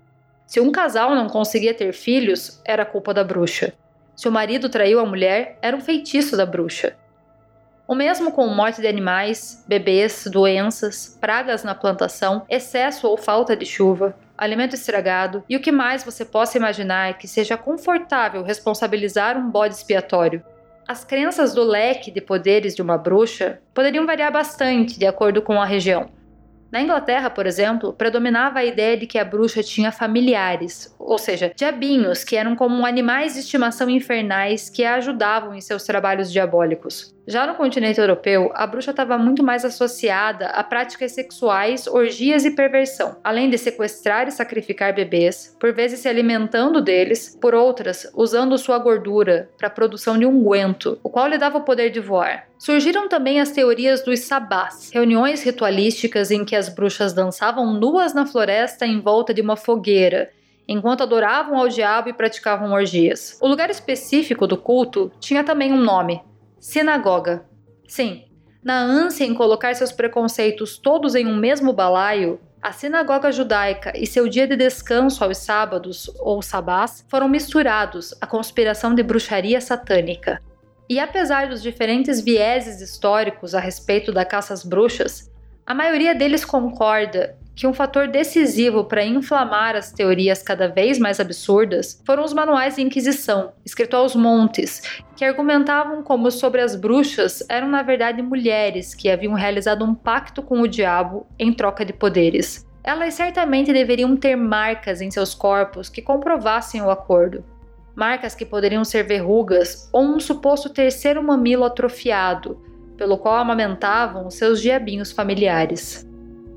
Se 0.46 0.58
um 0.58 0.72
casal 0.72 1.14
não 1.14 1.28
conseguia 1.28 1.74
ter 1.74 1.92
filhos, 1.92 2.62
era 2.64 2.86
culpa 2.86 3.12
da 3.12 3.22
bruxa. 3.22 3.74
Se 4.16 4.26
o 4.26 4.32
marido 4.32 4.70
traiu 4.70 5.00
a 5.00 5.04
mulher, 5.04 5.58
era 5.60 5.76
um 5.76 5.82
feitiço 5.82 6.34
da 6.34 6.46
bruxa. 6.46 6.96
O 7.86 7.94
mesmo 7.94 8.32
com 8.32 8.46
morte 8.48 8.80
de 8.80 8.86
animais, 8.86 9.62
bebês, 9.68 10.26
doenças, 10.26 11.16
pragas 11.20 11.62
na 11.62 11.74
plantação, 11.74 12.46
excesso 12.48 13.06
ou 13.06 13.18
falta 13.18 13.54
de 13.54 13.66
chuva, 13.66 14.16
alimento 14.36 14.74
estragado 14.74 15.44
e 15.46 15.56
o 15.56 15.60
que 15.60 15.70
mais 15.70 16.04
você 16.04 16.24
possa 16.24 16.56
imaginar 16.56 17.18
que 17.18 17.28
seja 17.28 17.58
confortável 17.58 18.42
responsabilizar 18.42 19.36
um 19.36 19.50
bode 19.50 19.74
expiatório. 19.74 20.42
As 20.88 21.04
crenças 21.04 21.52
do 21.52 21.62
leque 21.64 22.10
de 22.10 22.18
poderes 22.18 22.74
de 22.74 22.80
uma 22.80 22.96
bruxa 22.96 23.60
poderiam 23.74 24.06
variar 24.06 24.32
bastante 24.32 24.98
de 24.98 25.04
acordo 25.04 25.42
com 25.42 25.60
a 25.60 25.66
região. 25.66 26.08
Na 26.72 26.80
Inglaterra, 26.80 27.28
por 27.28 27.46
exemplo, 27.46 27.92
predominava 27.92 28.60
a 28.60 28.64
ideia 28.64 28.96
de 28.96 29.06
que 29.06 29.18
a 29.18 29.24
bruxa 29.24 29.62
tinha 29.62 29.92
familiares, 29.92 30.96
ou 30.98 31.18
seja, 31.18 31.52
diabinhos 31.54 32.24
que 32.24 32.36
eram 32.36 32.56
como 32.56 32.86
animais 32.86 33.34
de 33.34 33.40
estimação 33.40 33.90
infernais 33.90 34.70
que 34.70 34.82
a 34.82 34.94
ajudavam 34.94 35.54
em 35.54 35.60
seus 35.60 35.84
trabalhos 35.84 36.32
diabólicos. 36.32 37.14
Já 37.30 37.46
no 37.46 37.56
continente 37.56 38.00
europeu, 38.00 38.50
a 38.54 38.66
bruxa 38.66 38.90
estava 38.90 39.18
muito 39.18 39.44
mais 39.44 39.62
associada 39.62 40.46
a 40.46 40.64
práticas 40.64 41.12
sexuais, 41.12 41.86
orgias 41.86 42.46
e 42.46 42.52
perversão, 42.52 43.18
além 43.22 43.50
de 43.50 43.58
sequestrar 43.58 44.26
e 44.26 44.30
sacrificar 44.30 44.94
bebês, 44.94 45.54
por 45.60 45.70
vezes 45.74 46.00
se 46.00 46.08
alimentando 46.08 46.80
deles, 46.80 47.36
por 47.38 47.54
outras, 47.54 48.10
usando 48.14 48.56
sua 48.56 48.78
gordura 48.78 49.50
para 49.58 49.66
a 49.66 49.70
produção 49.70 50.18
de 50.18 50.24
unguento, 50.24 50.98
o 51.02 51.10
qual 51.10 51.28
lhe 51.28 51.36
dava 51.36 51.58
o 51.58 51.64
poder 51.64 51.90
de 51.90 52.00
voar. 52.00 52.46
Surgiram 52.58 53.10
também 53.10 53.42
as 53.42 53.50
teorias 53.50 54.02
dos 54.02 54.20
sabás, 54.20 54.90
reuniões 54.90 55.42
ritualísticas 55.42 56.30
em 56.30 56.46
que 56.46 56.56
as 56.56 56.70
bruxas 56.70 57.12
dançavam 57.12 57.74
nuas 57.74 58.14
na 58.14 58.24
floresta 58.24 58.86
em 58.86 59.02
volta 59.02 59.34
de 59.34 59.42
uma 59.42 59.54
fogueira 59.54 60.30
enquanto 60.66 61.02
adoravam 61.02 61.58
ao 61.58 61.68
diabo 61.68 62.08
e 62.08 62.14
praticavam 62.14 62.72
orgias. 62.72 63.38
O 63.42 63.48
lugar 63.48 63.68
específico 63.68 64.46
do 64.46 64.56
culto 64.56 65.12
tinha 65.20 65.44
também 65.44 65.72
um 65.72 65.80
nome: 65.80 66.22
Sinagoga. 66.60 67.44
Sim, 67.86 68.24
na 68.62 68.80
ânsia 68.80 69.24
em 69.24 69.34
colocar 69.34 69.74
seus 69.74 69.92
preconceitos 69.92 70.76
todos 70.76 71.14
em 71.14 71.26
um 71.26 71.36
mesmo 71.36 71.72
balaio, 71.72 72.40
a 72.60 72.72
sinagoga 72.72 73.30
judaica 73.30 73.92
e 73.96 74.06
seu 74.06 74.28
dia 74.28 74.46
de 74.46 74.56
descanso 74.56 75.22
aos 75.22 75.38
sábados, 75.38 76.10
ou 76.18 76.42
sabás, 76.42 77.06
foram 77.08 77.28
misturados 77.28 78.12
à 78.20 78.26
conspiração 78.26 78.94
de 78.94 79.02
bruxaria 79.02 79.60
satânica. 79.60 80.42
E 80.88 80.98
apesar 80.98 81.48
dos 81.48 81.62
diferentes 81.62 82.20
vieses 82.20 82.80
históricos 82.80 83.54
a 83.54 83.60
respeito 83.60 84.10
da 84.10 84.24
caça 84.24 84.52
às 84.52 84.64
bruxas, 84.64 85.30
a 85.64 85.74
maioria 85.74 86.14
deles 86.14 86.44
concorda 86.44 87.38
que 87.58 87.66
um 87.66 87.74
fator 87.74 88.06
decisivo 88.06 88.84
para 88.84 89.04
inflamar 89.04 89.74
as 89.74 89.90
teorias 89.90 90.40
cada 90.40 90.68
vez 90.68 90.96
mais 90.96 91.18
absurdas 91.18 92.00
foram 92.06 92.22
os 92.22 92.32
manuais 92.32 92.76
de 92.76 92.82
Inquisição, 92.82 93.52
escritos 93.66 93.98
aos 93.98 94.14
montes, 94.14 94.80
que 95.16 95.24
argumentavam 95.24 96.00
como 96.04 96.30
sobre 96.30 96.60
as 96.60 96.76
bruxas 96.76 97.44
eram 97.48 97.68
na 97.68 97.82
verdade 97.82 98.22
mulheres 98.22 98.94
que 98.94 99.10
haviam 99.10 99.34
realizado 99.34 99.84
um 99.84 99.92
pacto 99.92 100.40
com 100.40 100.60
o 100.60 100.68
diabo 100.68 101.26
em 101.36 101.52
troca 101.52 101.84
de 101.84 101.92
poderes. 101.92 102.64
Elas 102.84 103.14
certamente 103.14 103.72
deveriam 103.72 104.16
ter 104.16 104.36
marcas 104.36 105.00
em 105.00 105.10
seus 105.10 105.34
corpos 105.34 105.88
que 105.88 106.00
comprovassem 106.00 106.80
o 106.80 106.90
acordo. 106.92 107.44
Marcas 107.92 108.36
que 108.36 108.46
poderiam 108.46 108.84
ser 108.84 109.02
verrugas 109.02 109.90
ou 109.92 110.04
um 110.04 110.20
suposto 110.20 110.70
terceiro 110.70 111.20
mamilo 111.24 111.64
atrofiado, 111.64 112.62
pelo 112.96 113.18
qual 113.18 113.34
amamentavam 113.34 114.30
seus 114.30 114.62
diabinhos 114.62 115.10
familiares. 115.10 116.07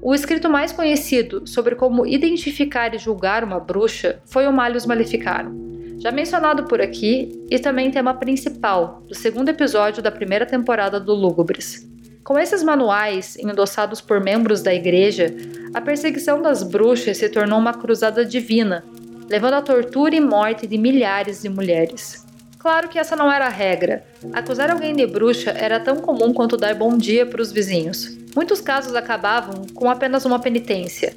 O 0.04 0.16
escrito 0.16 0.50
mais 0.50 0.72
conhecido 0.72 1.46
sobre 1.46 1.76
como 1.76 2.08
identificar 2.08 2.96
e 2.96 2.98
julgar 2.98 3.44
uma 3.44 3.60
bruxa 3.60 4.20
foi 4.26 4.48
o 4.48 4.52
Malleus 4.52 4.88
Maleficarum, 4.88 6.00
já 6.00 6.12
mencionado 6.12 6.64
por 6.64 6.82
aqui 6.82 7.46
e 7.52 7.60
também 7.60 7.92
tema 7.92 8.16
principal 8.16 9.04
do 9.08 9.14
segundo 9.14 9.50
episódio 9.50 10.02
da 10.02 10.10
primeira 10.10 10.44
temporada 10.44 11.00
do 11.00 11.14
Lúgubres. 11.14 11.88
Com 12.24 12.40
esses 12.40 12.64
manuais, 12.64 13.38
endossados 13.38 14.02
por 14.02 14.20
membros 14.20 14.64
da 14.64 14.74
igreja, 14.74 15.28
a 15.72 15.80
perseguição 15.80 16.42
das 16.42 16.64
bruxas 16.64 17.18
se 17.18 17.30
tornou 17.30 17.60
uma 17.60 17.74
cruzada 17.74 18.26
divina, 18.26 18.84
levando 19.30 19.54
à 19.54 19.62
tortura 19.62 20.16
e 20.16 20.20
morte 20.20 20.66
de 20.66 20.80
milhares 20.80 21.44
de 21.44 21.50
mulheres. 21.50 22.26
Claro 22.62 22.90
que 22.90 23.00
essa 23.00 23.16
não 23.16 23.32
era 23.32 23.48
a 23.48 23.50
regra. 23.50 24.06
Acusar 24.34 24.70
alguém 24.70 24.96
de 24.96 25.08
bruxa 25.08 25.50
era 25.50 25.80
tão 25.80 25.96
comum 25.96 26.32
quanto 26.32 26.56
dar 26.56 26.76
bom 26.76 26.96
dia 26.96 27.26
para 27.26 27.42
os 27.42 27.52
vizinhos. 27.52 28.16
Muitos 28.36 28.62
casos 28.62 28.94
acabavam 28.94 29.66
com 29.74 29.90
apenas 29.90 30.26
uma 30.26 30.38
penitência, 30.38 31.16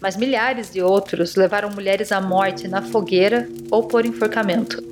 mas 0.00 0.16
milhares 0.16 0.68
de 0.72 0.82
outros 0.82 1.36
levaram 1.36 1.70
mulheres 1.70 2.10
à 2.10 2.20
morte 2.20 2.66
na 2.66 2.82
fogueira 2.82 3.48
ou 3.70 3.84
por 3.84 4.04
enforcamento. 4.04 4.82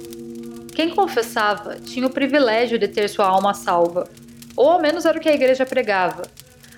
Quem 0.72 0.90
confessava 0.90 1.74
tinha 1.80 2.06
o 2.06 2.11
privilégio 2.11 2.78
de 2.78 2.87
ter 2.87 3.08
sua 3.08 3.26
alma 3.26 3.52
salva, 3.52 4.08
ou 4.54 4.70
ao 4.70 4.80
menos 4.80 5.04
era 5.04 5.18
o 5.18 5.20
que 5.20 5.28
a 5.28 5.34
igreja 5.34 5.66
pregava, 5.66 6.22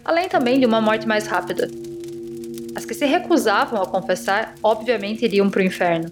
além 0.02 0.30
também 0.30 0.58
de 0.58 0.64
uma 0.64 0.80
morte 0.80 1.06
mais 1.06 1.26
rápida. 1.26 1.68
As 2.74 2.86
que 2.86 2.94
se 2.94 3.04
recusavam 3.04 3.82
a 3.82 3.86
confessar, 3.86 4.54
obviamente, 4.62 5.26
iriam 5.26 5.50
para 5.50 5.60
o 5.60 5.64
inferno 5.64 6.10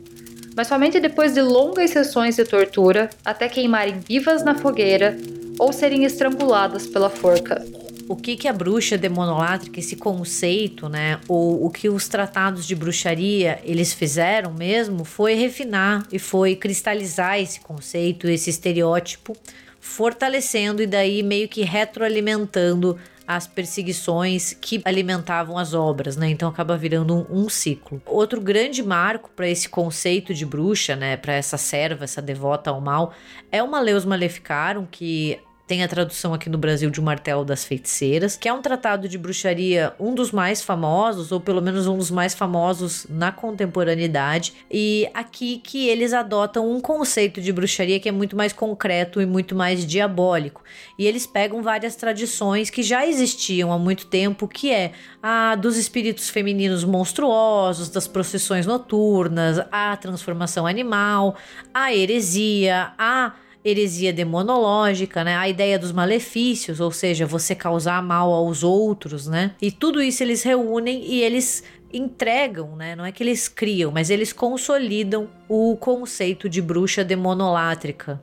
mas 0.58 0.66
somente 0.66 0.98
depois 0.98 1.34
de 1.34 1.40
longas 1.40 1.92
sessões 1.92 2.34
de 2.34 2.44
tortura 2.44 3.08
até 3.24 3.48
queimarem 3.48 4.00
vivas 4.00 4.42
na 4.42 4.56
fogueira 4.56 5.16
ou 5.56 5.72
serem 5.72 6.02
estranguladas 6.04 6.84
pela 6.84 7.08
forca. 7.08 7.64
O 8.08 8.16
que, 8.16 8.36
que 8.36 8.48
a 8.48 8.52
bruxa 8.52 8.98
demonolátrica, 8.98 9.78
esse 9.78 9.94
conceito, 9.94 10.88
né, 10.88 11.20
ou 11.28 11.64
o 11.64 11.70
que 11.70 11.88
os 11.88 12.08
tratados 12.08 12.66
de 12.66 12.74
bruxaria 12.74 13.60
eles 13.62 13.92
fizeram 13.92 14.52
mesmo, 14.52 15.04
foi 15.04 15.34
refinar 15.34 16.04
e 16.10 16.18
foi 16.18 16.56
cristalizar 16.56 17.38
esse 17.38 17.60
conceito, 17.60 18.26
esse 18.26 18.50
estereótipo, 18.50 19.36
fortalecendo 19.78 20.82
e 20.82 20.88
daí 20.88 21.22
meio 21.22 21.48
que 21.48 21.62
retroalimentando 21.62 22.98
as 23.28 23.46
perseguições 23.46 24.56
que 24.58 24.80
alimentavam 24.86 25.58
as 25.58 25.74
obras, 25.74 26.16
né? 26.16 26.30
Então 26.30 26.48
acaba 26.48 26.78
virando 26.78 27.14
um, 27.14 27.42
um 27.42 27.48
ciclo. 27.50 28.00
Outro 28.06 28.40
grande 28.40 28.82
marco 28.82 29.28
para 29.36 29.46
esse 29.46 29.68
conceito 29.68 30.32
de 30.32 30.46
bruxa, 30.46 30.96
né, 30.96 31.14
para 31.14 31.34
essa 31.34 31.58
serva, 31.58 32.04
essa 32.04 32.22
devota 32.22 32.70
ao 32.70 32.80
mal, 32.80 33.12
é 33.52 33.62
uma 33.62 33.80
Leus 33.80 34.06
Maleficarum 34.06 34.86
que 34.90 35.38
tem 35.68 35.84
a 35.84 35.88
tradução 35.88 36.32
aqui 36.32 36.48
no 36.48 36.56
Brasil 36.56 36.88
de 36.88 36.98
O 36.98 37.02
Martelo 37.02 37.44
das 37.44 37.62
Feiticeiras, 37.62 38.38
que 38.38 38.48
é 38.48 38.52
um 38.52 38.62
tratado 38.62 39.06
de 39.06 39.18
bruxaria, 39.18 39.92
um 40.00 40.14
dos 40.14 40.32
mais 40.32 40.62
famosos, 40.62 41.30
ou 41.30 41.38
pelo 41.38 41.60
menos 41.60 41.86
um 41.86 41.98
dos 41.98 42.10
mais 42.10 42.32
famosos 42.32 43.06
na 43.06 43.30
contemporaneidade. 43.30 44.54
E 44.70 45.06
aqui 45.12 45.58
que 45.58 45.86
eles 45.86 46.14
adotam 46.14 46.68
um 46.72 46.80
conceito 46.80 47.42
de 47.42 47.52
bruxaria 47.52 48.00
que 48.00 48.08
é 48.08 48.12
muito 48.12 48.34
mais 48.34 48.50
concreto 48.50 49.20
e 49.20 49.26
muito 49.26 49.54
mais 49.54 49.86
diabólico. 49.86 50.64
E 50.98 51.06
eles 51.06 51.26
pegam 51.26 51.62
várias 51.62 51.94
tradições 51.94 52.70
que 52.70 52.82
já 52.82 53.06
existiam 53.06 53.70
há 53.70 53.78
muito 53.78 54.06
tempo, 54.06 54.48
que 54.48 54.72
é 54.72 54.92
a 55.22 55.54
dos 55.54 55.76
espíritos 55.76 56.30
femininos 56.30 56.82
monstruosos, 56.82 57.90
das 57.90 58.08
procissões 58.08 58.64
noturnas, 58.64 59.60
a 59.70 59.94
transformação 59.98 60.66
animal, 60.66 61.36
a 61.74 61.92
heresia, 61.94 62.92
a 62.98 63.34
heresia 63.68 64.12
demonológica, 64.12 65.22
né? 65.22 65.36
A 65.36 65.48
ideia 65.48 65.78
dos 65.78 65.92
malefícios, 65.92 66.80
ou 66.80 66.90
seja, 66.90 67.26
você 67.26 67.54
causar 67.54 68.02
mal 68.02 68.32
aos 68.32 68.62
outros, 68.62 69.26
né? 69.26 69.52
E 69.60 69.70
tudo 69.70 70.02
isso 70.02 70.22
eles 70.22 70.42
reúnem 70.42 71.04
e 71.04 71.20
eles 71.20 71.62
entregam, 71.92 72.76
né? 72.76 72.94
Não 72.94 73.04
é 73.04 73.12
que 73.12 73.22
eles 73.22 73.48
criam, 73.48 73.90
mas 73.90 74.10
eles 74.10 74.32
consolidam 74.32 75.28
o 75.48 75.76
conceito 75.76 76.48
de 76.48 76.60
bruxa 76.60 77.04
demonolátrica. 77.04 78.20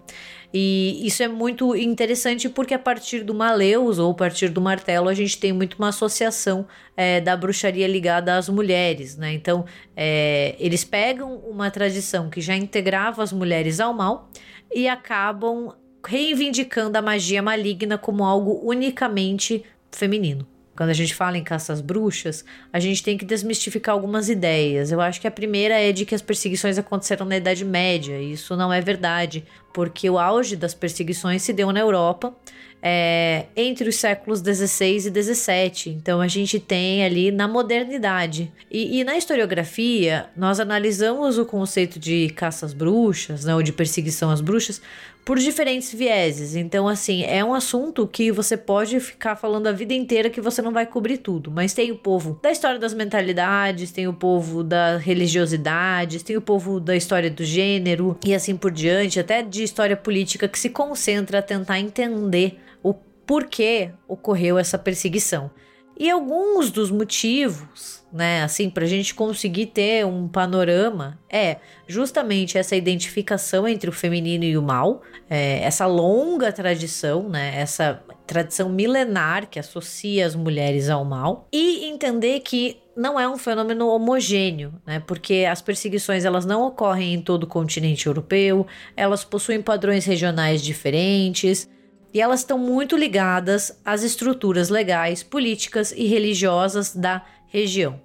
E 0.57 1.05
isso 1.05 1.21
é 1.21 1.27
muito 1.27 1.75
interessante 1.75 2.47
porque 2.47 2.73
a 2.73 2.79
partir 2.79 3.23
do 3.23 3.33
Maleus 3.33 3.99
ou 3.99 4.11
a 4.11 4.13
partir 4.13 4.47
do 4.47 4.61
martelo 4.61 5.09
a 5.09 5.13
gente 5.13 5.37
tem 5.37 5.51
muito 5.51 5.73
uma 5.73 5.89
associação 5.89 6.65
é, 6.95 7.19
da 7.19 7.35
bruxaria 7.35 7.85
ligada 7.85 8.37
às 8.37 8.47
mulheres, 8.47 9.17
né? 9.17 9.33
Então 9.33 9.65
é, 9.97 10.55
eles 10.57 10.85
pegam 10.85 11.35
uma 11.39 11.69
tradição 11.69 12.29
que 12.29 12.39
já 12.39 12.55
integrava 12.55 13.21
as 13.21 13.33
mulheres 13.33 13.81
ao 13.81 13.93
mal 13.93 14.29
e 14.75 14.89
acabam 14.89 15.73
reivindicando 16.05 16.97
a 16.97 17.01
magia 17.01 17.41
maligna 17.41 17.97
como 17.97 18.25
algo 18.25 18.59
unicamente 18.61 19.63
feminino. 19.89 20.45
Quando 20.75 20.89
a 20.89 20.93
gente 20.93 21.15
fala 21.15 21.37
em 21.37 21.43
caça 21.43 21.71
às 21.71 21.79
bruxas, 21.79 22.43
a 22.73 22.81
gente 22.81 23.01
tem 23.01 23.17
que 23.17 23.23
desmistificar 23.23 23.95
algumas 23.95 24.27
ideias. 24.27 24.91
Eu 24.91 24.99
acho 24.99 25.21
que 25.21 25.27
a 25.27 25.31
primeira 25.31 25.79
é 25.79 25.93
de 25.93 26.05
que 26.05 26.13
as 26.13 26.21
perseguições 26.21 26.77
aconteceram 26.77 27.25
na 27.25 27.37
Idade 27.37 27.63
Média. 27.63 28.21
Isso 28.21 28.57
não 28.57 28.73
é 28.73 28.81
verdade, 28.81 29.45
porque 29.73 30.09
o 30.09 30.19
auge 30.19 30.57
das 30.57 30.73
perseguições 30.73 31.41
se 31.41 31.53
deu 31.53 31.71
na 31.71 31.79
Europa 31.79 32.35
é, 32.81 33.45
entre 33.55 33.89
os 33.89 33.95
séculos 33.95 34.41
16 34.41 35.07
e 35.07 35.09
17. 35.09 35.89
Então 35.89 36.21
a 36.21 36.27
gente 36.27 36.59
tem 36.59 37.03
ali 37.03 37.31
na 37.31 37.47
modernidade. 37.47 38.51
E, 38.69 38.99
e, 38.99 39.03
na 39.03 39.17
historiografia, 39.17 40.27
nós 40.35 40.59
analisamos 40.59 41.37
o 41.37 41.45
conceito 41.45 41.99
de 41.99 42.29
caça 42.29 42.65
às 42.65 42.73
bruxas, 42.73 43.45
né, 43.45 43.55
ou 43.55 43.63
de 43.63 43.73
perseguição 43.73 44.29
às 44.29 44.41
bruxas, 44.41 44.81
por 45.25 45.39
diferentes 45.39 45.91
vieses. 45.91 46.55
Então, 46.55 46.87
assim, 46.87 47.23
é 47.23 47.43
um 47.43 47.55
assunto 47.55 48.07
que 48.07 48.31
você 48.31 48.55
pode 48.55 48.99
ficar 48.99 49.35
falando 49.35 49.65
a 49.65 49.71
vida 49.71 49.95
inteira 49.95 50.29
que 50.29 50.39
você 50.39 50.61
não 50.61 50.71
vai 50.71 50.85
cobrir 50.85 51.17
tudo. 51.17 51.49
Mas 51.49 51.73
tem 51.73 51.91
o 51.91 51.97
povo 51.97 52.39
da 52.43 52.51
história 52.51 52.79
das 52.79 52.93
mentalidades, 52.93 53.91
tem 53.91 54.07
o 54.07 54.13
povo 54.13 54.63
da 54.63 54.97
religiosidade, 54.97 56.23
tem 56.23 56.37
o 56.37 56.41
povo 56.41 56.79
da 56.79 56.95
história 56.95 57.31
do 57.31 57.43
gênero 57.43 58.15
e 58.23 58.35
assim 58.35 58.55
por 58.55 58.69
diante, 58.69 59.19
até 59.19 59.41
de 59.41 59.63
história 59.63 59.97
política 59.97 60.47
que 60.47 60.59
se 60.59 60.69
concentra 60.69 61.39
a 61.39 61.41
tentar 61.41 61.79
entender 61.79 62.59
o 62.83 62.93
porquê 62.93 63.89
ocorreu 64.07 64.59
essa 64.59 64.77
perseguição. 64.77 65.49
E 65.97 66.09
alguns 66.09 66.71
dos 66.71 66.91
motivos, 66.91 68.03
né, 68.11 68.43
assim, 68.43 68.69
para 68.69 68.83
a 68.83 68.87
gente 68.87 69.15
conseguir 69.15 69.67
ter 69.67 70.05
um 70.05 70.27
panorama, 70.27 71.17
é 71.29 71.57
justamente 71.87 72.57
essa 72.57 72.75
identificação 72.75 73.67
entre 73.67 73.89
o 73.89 73.93
feminino 73.93 74.43
e 74.43 74.57
o 74.57 74.61
mal, 74.61 75.01
é, 75.29 75.61
essa 75.63 75.85
longa 75.85 76.51
tradição, 76.51 77.29
né, 77.29 77.53
essa 77.55 78.03
tradição 78.27 78.67
milenar 78.69 79.47
que 79.49 79.59
associa 79.59 80.25
as 80.25 80.35
mulheres 80.35 80.89
ao 80.89 81.05
mal 81.05 81.47
e 81.51 81.85
entender 81.85 82.39
que 82.41 82.81
não 82.95 83.19
é 83.19 83.27
um 83.27 83.37
fenômeno 83.37 83.87
homogêneo, 83.89 84.73
né? 84.85 85.01
Porque 85.05 85.45
as 85.49 85.61
perseguições 85.61 86.23
elas 86.23 86.45
não 86.45 86.65
ocorrem 86.65 87.13
em 87.13 87.21
todo 87.21 87.43
o 87.43 87.47
continente 87.47 88.07
europeu, 88.07 88.65
elas 88.95 89.23
possuem 89.23 89.61
padrões 89.61 90.05
regionais 90.05 90.61
diferentes 90.61 91.69
e 92.15 92.21
elas 92.21 92.39
estão 92.39 92.57
muito 92.57 92.95
ligadas 92.95 93.77
às 93.83 94.01
estruturas 94.01 94.69
legais, 94.69 95.21
políticas 95.21 95.91
e 95.91 96.05
religiosas 96.05 96.95
da 96.95 97.21
região. 97.47 97.99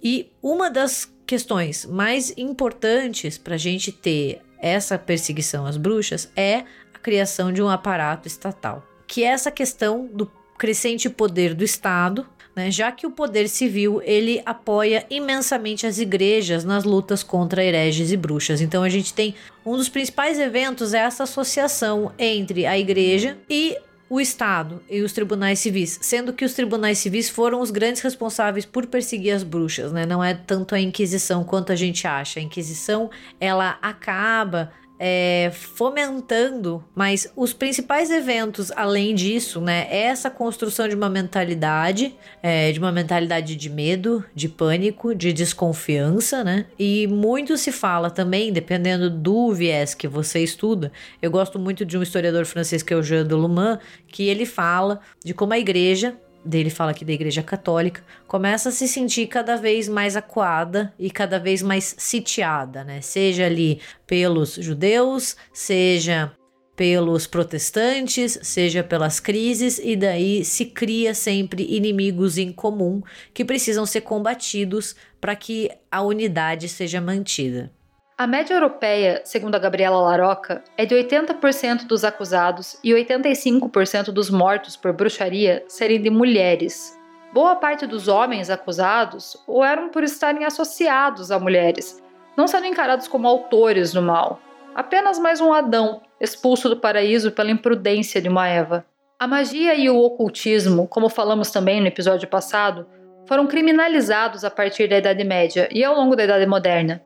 E 0.00 0.30
uma 0.40 0.70
das 0.70 1.12
questões 1.26 1.84
mais 1.84 2.32
importantes 2.36 3.36
para 3.36 3.56
a 3.56 3.58
gente 3.58 3.90
ter 3.90 4.40
essa 4.60 4.96
perseguição 4.96 5.66
às 5.66 5.76
bruxas 5.76 6.30
é 6.36 6.62
a 6.94 6.98
criação 7.02 7.52
de 7.52 7.60
um 7.60 7.68
aparato 7.68 8.28
estatal, 8.28 8.86
que 9.04 9.24
é 9.24 9.28
essa 9.28 9.50
questão 9.50 10.06
do 10.06 10.30
crescente 10.56 11.10
poder 11.10 11.52
do 11.52 11.64
Estado, 11.64 12.24
né, 12.56 12.70
já 12.70 12.90
que 12.90 13.06
o 13.06 13.10
poder 13.10 13.48
civil 13.48 14.00
ele 14.02 14.40
apoia 14.46 15.04
imensamente 15.10 15.86
as 15.86 15.98
igrejas 15.98 16.64
nas 16.64 16.84
lutas 16.84 17.22
contra 17.22 17.62
hereges 17.62 18.10
e 18.10 18.16
bruxas. 18.16 18.62
Então 18.62 18.82
a 18.82 18.88
gente 18.88 19.12
tem 19.12 19.34
um 19.64 19.76
dos 19.76 19.90
principais 19.90 20.38
eventos 20.38 20.94
é 20.94 21.00
essa 21.00 21.24
associação 21.24 22.10
entre 22.18 22.64
a 22.64 22.78
igreja 22.78 23.36
e 23.50 23.76
o 24.08 24.20
Estado 24.20 24.80
e 24.88 25.02
os 25.02 25.12
tribunais 25.12 25.58
civis, 25.58 25.98
sendo 26.00 26.32
que 26.32 26.44
os 26.44 26.54
tribunais 26.54 26.98
civis 26.98 27.28
foram 27.28 27.60
os 27.60 27.70
grandes 27.70 28.00
responsáveis 28.00 28.64
por 28.64 28.86
perseguir 28.86 29.34
as 29.34 29.42
bruxas, 29.42 29.92
né? 29.92 30.06
Não 30.06 30.22
é 30.22 30.32
tanto 30.32 30.74
a 30.74 30.80
Inquisição 30.80 31.42
quanto 31.42 31.72
a 31.72 31.76
gente 31.76 32.06
acha. 32.06 32.38
A 32.38 32.42
Inquisição 32.42 33.10
ela 33.40 33.78
acaba 33.82 34.72
é, 34.98 35.50
fomentando, 35.52 36.82
mas 36.94 37.30
os 37.36 37.52
principais 37.52 38.10
eventos, 38.10 38.72
além 38.72 39.14
disso, 39.14 39.60
né, 39.60 39.86
é 39.90 40.04
essa 40.04 40.30
construção 40.30 40.88
de 40.88 40.94
uma 40.94 41.10
mentalidade, 41.10 42.14
é, 42.42 42.72
de 42.72 42.78
uma 42.78 42.90
mentalidade 42.90 43.56
de 43.56 43.70
medo, 43.70 44.24
de 44.34 44.48
pânico, 44.48 45.14
de 45.14 45.32
desconfiança, 45.32 46.42
né? 46.42 46.66
E 46.78 47.06
muito 47.06 47.56
se 47.56 47.70
fala 47.70 48.10
também, 48.10 48.52
dependendo 48.52 49.10
do 49.10 49.52
viés 49.52 49.94
que 49.94 50.08
você 50.08 50.40
estuda. 50.40 50.90
Eu 51.20 51.30
gosto 51.30 51.58
muito 51.58 51.84
de 51.84 51.98
um 51.98 52.02
historiador 52.02 52.46
francês 52.46 52.82
que 52.82 52.94
é 52.94 52.96
o 52.96 53.02
Jean 53.02 53.26
de 53.26 53.34
Luman, 53.34 53.78
que 54.08 54.28
ele 54.28 54.46
fala 54.46 55.00
de 55.24 55.34
como 55.34 55.52
a 55.52 55.58
igreja 55.58 56.16
dele 56.46 56.70
fala 56.70 56.92
aqui 56.92 57.04
da 57.04 57.12
Igreja 57.12 57.42
Católica, 57.42 58.02
começa 58.26 58.68
a 58.68 58.72
se 58.72 58.86
sentir 58.86 59.26
cada 59.26 59.56
vez 59.56 59.88
mais 59.88 60.16
acuada 60.16 60.92
e 60.98 61.10
cada 61.10 61.38
vez 61.38 61.62
mais 61.62 61.94
sitiada, 61.98 62.84
né? 62.84 63.00
Seja 63.00 63.46
ali 63.46 63.80
pelos 64.06 64.54
judeus, 64.54 65.36
seja 65.52 66.32
pelos 66.76 67.26
protestantes, 67.26 68.38
seja 68.42 68.84
pelas 68.84 69.18
crises, 69.18 69.80
e 69.82 69.96
daí 69.96 70.44
se 70.44 70.66
cria 70.66 71.14
sempre 71.14 71.66
inimigos 71.74 72.36
em 72.36 72.52
comum 72.52 73.02
que 73.32 73.44
precisam 73.44 73.86
ser 73.86 74.02
combatidos 74.02 74.94
para 75.18 75.34
que 75.34 75.70
a 75.90 76.02
unidade 76.02 76.68
seja 76.68 77.00
mantida. 77.00 77.72
A 78.18 78.26
média 78.26 78.54
europeia, 78.54 79.20
segundo 79.24 79.56
a 79.56 79.58
Gabriela 79.58 80.00
Laroca, 80.00 80.64
é 80.74 80.86
de 80.86 80.94
80% 80.94 81.86
dos 81.86 82.02
acusados 82.02 82.78
e 82.82 82.92
85% 82.92 84.04
dos 84.04 84.30
mortos 84.30 84.74
por 84.74 84.94
bruxaria 84.94 85.62
serem 85.68 86.00
de 86.00 86.08
mulheres. 86.08 86.98
Boa 87.34 87.56
parte 87.56 87.86
dos 87.86 88.08
homens 88.08 88.48
acusados 88.48 89.36
o 89.46 89.62
eram 89.62 89.90
por 89.90 90.02
estarem 90.02 90.46
associados 90.46 91.30
a 91.30 91.38
mulheres, 91.38 92.02
não 92.34 92.48
sendo 92.48 92.64
encarados 92.64 93.06
como 93.06 93.28
autores 93.28 93.92
do 93.92 94.00
mal, 94.00 94.40
apenas 94.74 95.18
mais 95.18 95.38
um 95.38 95.52
Adão 95.52 96.00
expulso 96.18 96.70
do 96.70 96.78
paraíso 96.78 97.32
pela 97.32 97.50
imprudência 97.50 98.18
de 98.18 98.30
uma 98.30 98.48
Eva. 98.48 98.86
A 99.18 99.26
magia 99.26 99.74
e 99.74 99.90
o 99.90 99.98
ocultismo, 99.98 100.88
como 100.88 101.10
falamos 101.10 101.50
também 101.50 101.82
no 101.82 101.86
episódio 101.86 102.26
passado, 102.26 102.86
foram 103.28 103.46
criminalizados 103.46 104.42
a 104.42 104.50
partir 104.50 104.88
da 104.88 104.96
Idade 104.96 105.22
Média 105.22 105.68
e 105.70 105.84
ao 105.84 105.94
longo 105.94 106.16
da 106.16 106.24
Idade 106.24 106.46
Moderna. 106.46 107.05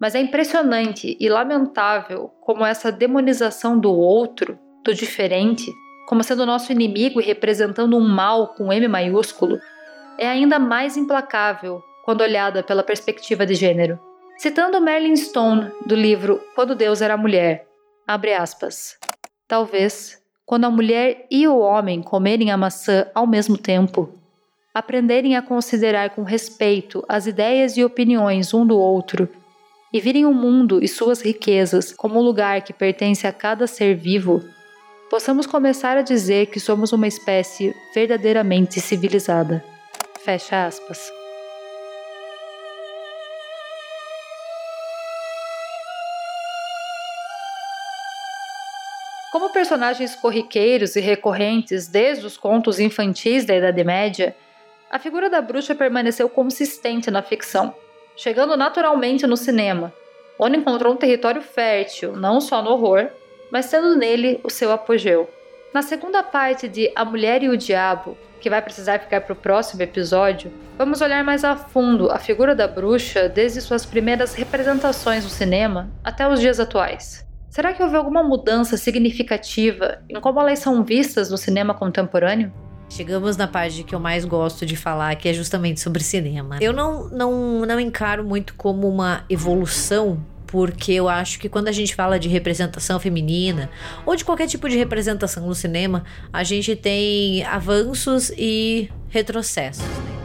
Mas 0.00 0.14
é 0.14 0.20
impressionante 0.20 1.16
e 1.18 1.28
lamentável 1.28 2.30
como 2.40 2.64
essa 2.64 2.92
demonização 2.92 3.78
do 3.78 3.92
outro, 3.92 4.58
do 4.84 4.94
diferente, 4.94 5.72
como 6.06 6.22
sendo 6.22 6.46
nosso 6.46 6.72
inimigo 6.72 7.20
e 7.20 7.24
representando 7.24 7.96
um 7.96 8.08
mal 8.08 8.54
com 8.54 8.72
M 8.72 8.86
maiúsculo, 8.86 9.58
é 10.16 10.26
ainda 10.26 10.58
mais 10.58 10.96
implacável 10.96 11.82
quando 12.04 12.22
olhada 12.22 12.62
pela 12.62 12.82
perspectiva 12.82 13.44
de 13.44 13.54
gênero. 13.54 13.98
Citando 14.38 14.80
Merlin 14.80 15.16
Stone 15.16 15.70
do 15.84 15.94
livro 15.94 16.40
Quando 16.54 16.74
Deus 16.74 17.02
Era 17.02 17.16
Mulher, 17.16 17.66
abre 18.06 18.32
aspas. 18.32 18.96
Talvez, 19.48 20.22
quando 20.46 20.64
a 20.64 20.70
mulher 20.70 21.26
e 21.30 21.46
o 21.48 21.58
homem 21.58 22.00
comerem 22.00 22.50
a 22.50 22.56
maçã 22.56 23.06
ao 23.14 23.26
mesmo 23.26 23.58
tempo, 23.58 24.14
aprenderem 24.72 25.36
a 25.36 25.42
considerar 25.42 26.10
com 26.10 26.22
respeito 26.22 27.04
as 27.08 27.26
ideias 27.26 27.76
e 27.76 27.84
opiniões 27.84 28.54
um 28.54 28.64
do 28.64 28.78
outro 28.78 29.28
e 29.92 30.00
virem 30.00 30.26
o 30.26 30.32
mundo 30.32 30.82
e 30.82 30.88
suas 30.88 31.20
riquezas 31.20 31.92
como 31.92 32.18
um 32.18 32.22
lugar 32.22 32.62
que 32.62 32.72
pertence 32.72 33.26
a 33.26 33.32
cada 33.32 33.66
ser 33.66 33.94
vivo, 33.96 34.42
possamos 35.10 35.46
começar 35.46 35.96
a 35.96 36.02
dizer 36.02 36.46
que 36.46 36.60
somos 36.60 36.92
uma 36.92 37.06
espécie 37.06 37.74
verdadeiramente 37.94 38.80
civilizada. 38.80 39.64
Fecha 40.24 40.66
aspas. 40.66 41.10
Como 49.32 49.52
personagens 49.52 50.14
corriqueiros 50.14 50.96
e 50.96 51.00
recorrentes 51.00 51.86
desde 51.86 52.26
os 52.26 52.36
contos 52.36 52.80
infantis 52.80 53.44
da 53.44 53.54
Idade 53.54 53.84
Média, 53.84 54.34
a 54.90 54.98
figura 54.98 55.28
da 55.28 55.40
bruxa 55.40 55.74
permaneceu 55.74 56.28
consistente 56.28 57.10
na 57.10 57.22
ficção 57.22 57.74
chegando 58.18 58.56
naturalmente 58.56 59.26
no 59.28 59.36
cinema, 59.36 59.94
onde 60.38 60.56
encontrou 60.56 60.92
um 60.92 60.96
território 60.96 61.40
fértil, 61.40 62.16
não 62.16 62.40
só 62.40 62.60
no 62.60 62.70
horror, 62.70 63.06
mas 63.50 63.70
tendo 63.70 63.96
nele 63.96 64.40
o 64.42 64.50
seu 64.50 64.72
apogeu. 64.72 65.30
Na 65.72 65.82
segunda 65.82 66.22
parte 66.22 66.68
de 66.68 66.90
A 66.96 67.04
Mulher 67.04 67.44
e 67.44 67.48
o 67.48 67.56
Diabo, 67.56 68.18
que 68.40 68.50
vai 68.50 68.60
precisar 68.60 68.98
ficar 68.98 69.20
para 69.20 69.32
o 69.32 69.36
próximo 69.36 69.82
episódio, 69.82 70.52
vamos 70.76 71.00
olhar 71.00 71.22
mais 71.22 71.44
a 71.44 71.54
fundo 71.54 72.10
a 72.10 72.18
figura 72.18 72.54
da 72.54 72.66
bruxa 72.66 73.28
desde 73.28 73.60
suas 73.60 73.86
primeiras 73.86 74.34
representações 74.34 75.22
no 75.22 75.30
cinema 75.30 75.88
até 76.02 76.28
os 76.28 76.40
dias 76.40 76.58
atuais. 76.58 77.24
Será 77.48 77.72
que 77.72 77.82
houve 77.82 77.96
alguma 77.96 78.22
mudança 78.22 78.76
significativa 78.76 80.02
em 80.08 80.20
como 80.20 80.40
elas 80.40 80.58
são 80.58 80.84
vistas 80.84 81.30
no 81.30 81.36
cinema 81.36 81.72
contemporâneo? 81.72 82.52
Chegamos 82.88 83.36
na 83.36 83.46
parte 83.46 83.82
que 83.84 83.94
eu 83.94 84.00
mais 84.00 84.24
gosto 84.24 84.64
de 84.64 84.76
falar, 84.76 85.14
que 85.16 85.28
é 85.28 85.32
justamente 85.32 85.80
sobre 85.80 86.02
cinema. 86.02 86.58
Eu 86.60 86.72
não, 86.72 87.08
não, 87.08 87.60
não 87.66 87.78
encaro 87.78 88.24
muito 88.24 88.54
como 88.54 88.88
uma 88.88 89.24
evolução 89.28 90.24
porque 90.46 90.92
eu 90.92 91.08
acho 91.08 91.38
que 91.38 91.48
quando 91.48 91.68
a 91.68 91.72
gente 91.72 91.94
fala 91.94 92.18
de 92.18 92.26
representação 92.26 92.98
feminina 92.98 93.70
ou 94.06 94.16
de 94.16 94.24
qualquer 94.24 94.46
tipo 94.46 94.66
de 94.68 94.78
representação 94.78 95.46
no 95.46 95.54
cinema, 95.54 96.04
a 96.32 96.42
gente 96.42 96.74
tem 96.74 97.44
avanços 97.44 98.32
e 98.36 98.90
retrocessos. 99.10 99.84
Né? 99.84 100.17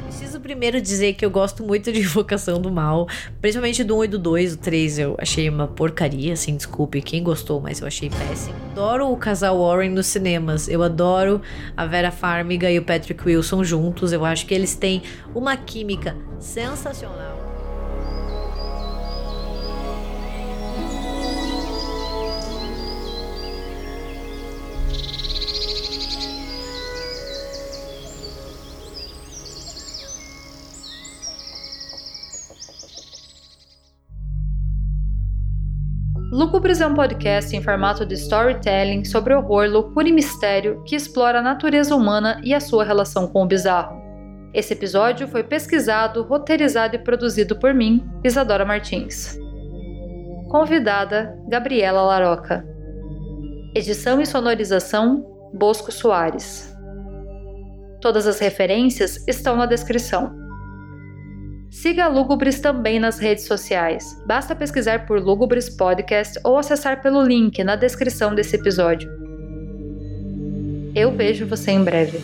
Primeiro 0.43 0.81
dizer 0.81 1.13
que 1.13 1.25
eu 1.25 1.31
gosto 1.31 1.63
muito 1.63 1.91
de 1.91 2.01
Invocação 2.01 2.61
do 2.61 2.69
Mal, 2.69 3.07
principalmente 3.41 3.83
do 3.83 3.97
1 3.97 4.03
e 4.03 4.07
do 4.09 4.19
2, 4.19 4.53
o 4.53 4.57
3 4.57 4.99
eu 4.99 5.15
achei 5.17 5.49
uma 5.49 5.67
porcaria, 5.67 6.33
assim, 6.33 6.55
desculpe 6.55 7.01
quem 7.01 7.23
gostou, 7.23 7.61
mas 7.61 7.79
eu 7.79 7.87
achei 7.87 8.09
péssimo. 8.09 8.55
Adoro 8.71 9.09
o 9.09 9.17
casal 9.17 9.57
Warren 9.57 9.89
nos 9.89 10.07
cinemas, 10.07 10.67
eu 10.67 10.83
adoro 10.83 11.41
a 11.75 11.85
Vera 11.85 12.11
Farmiga 12.11 12.69
e 12.69 12.77
o 12.77 12.83
Patrick 12.83 13.25
Wilson 13.25 13.63
juntos, 13.63 14.11
eu 14.11 14.25
acho 14.25 14.45
que 14.45 14.53
eles 14.53 14.75
têm 14.75 15.01
uma 15.33 15.55
química 15.55 16.15
sensacional. 16.39 17.52
Lúgubres 36.43 36.81
é 36.81 36.85
um 36.85 36.93
podcast 36.93 37.55
em 37.55 37.63
formato 37.63 38.05
de 38.05 38.15
storytelling 38.15 39.05
sobre 39.05 39.33
horror, 39.33 39.65
loucura 39.69 40.09
e 40.09 40.11
mistério 40.11 40.83
que 40.83 40.93
explora 40.93 41.39
a 41.39 41.41
natureza 41.41 41.95
humana 41.95 42.41
e 42.43 42.53
a 42.53 42.59
sua 42.59 42.83
relação 42.83 43.27
com 43.27 43.43
o 43.43 43.47
bizarro. 43.47 43.95
Esse 44.53 44.73
episódio 44.73 45.25
foi 45.25 45.41
pesquisado, 45.41 46.21
roteirizado 46.23 46.97
e 46.97 46.99
produzido 46.99 47.57
por 47.57 47.73
mim, 47.73 48.05
Isadora 48.25 48.65
Martins. 48.65 49.39
Convidada: 50.49 51.33
Gabriela 51.47 52.01
Laroca. 52.01 52.67
Edição 53.73 54.19
e 54.19 54.25
sonorização: 54.25 55.25
Bosco 55.53 55.93
Soares. 55.93 56.75
Todas 58.01 58.27
as 58.27 58.39
referências 58.39 59.25
estão 59.29 59.55
na 59.55 59.65
descrição. 59.65 60.42
Siga 61.73 62.05
a 62.05 62.07
Lugubres 62.07 62.59
também 62.59 62.99
nas 62.99 63.17
redes 63.17 63.45
sociais. 63.45 64.15
Basta 64.27 64.55
pesquisar 64.55 65.07
por 65.07 65.19
Lugubres 65.19 65.71
Podcast 65.71 66.39
ou 66.43 66.55
acessar 66.55 67.01
pelo 67.01 67.23
link 67.23 67.63
na 67.63 67.75
descrição 67.75 68.35
desse 68.35 68.55
episódio. 68.55 69.09
Eu 70.95 71.11
vejo 71.11 71.47
você 71.47 71.71
em 71.71 71.83
breve. 71.83 72.21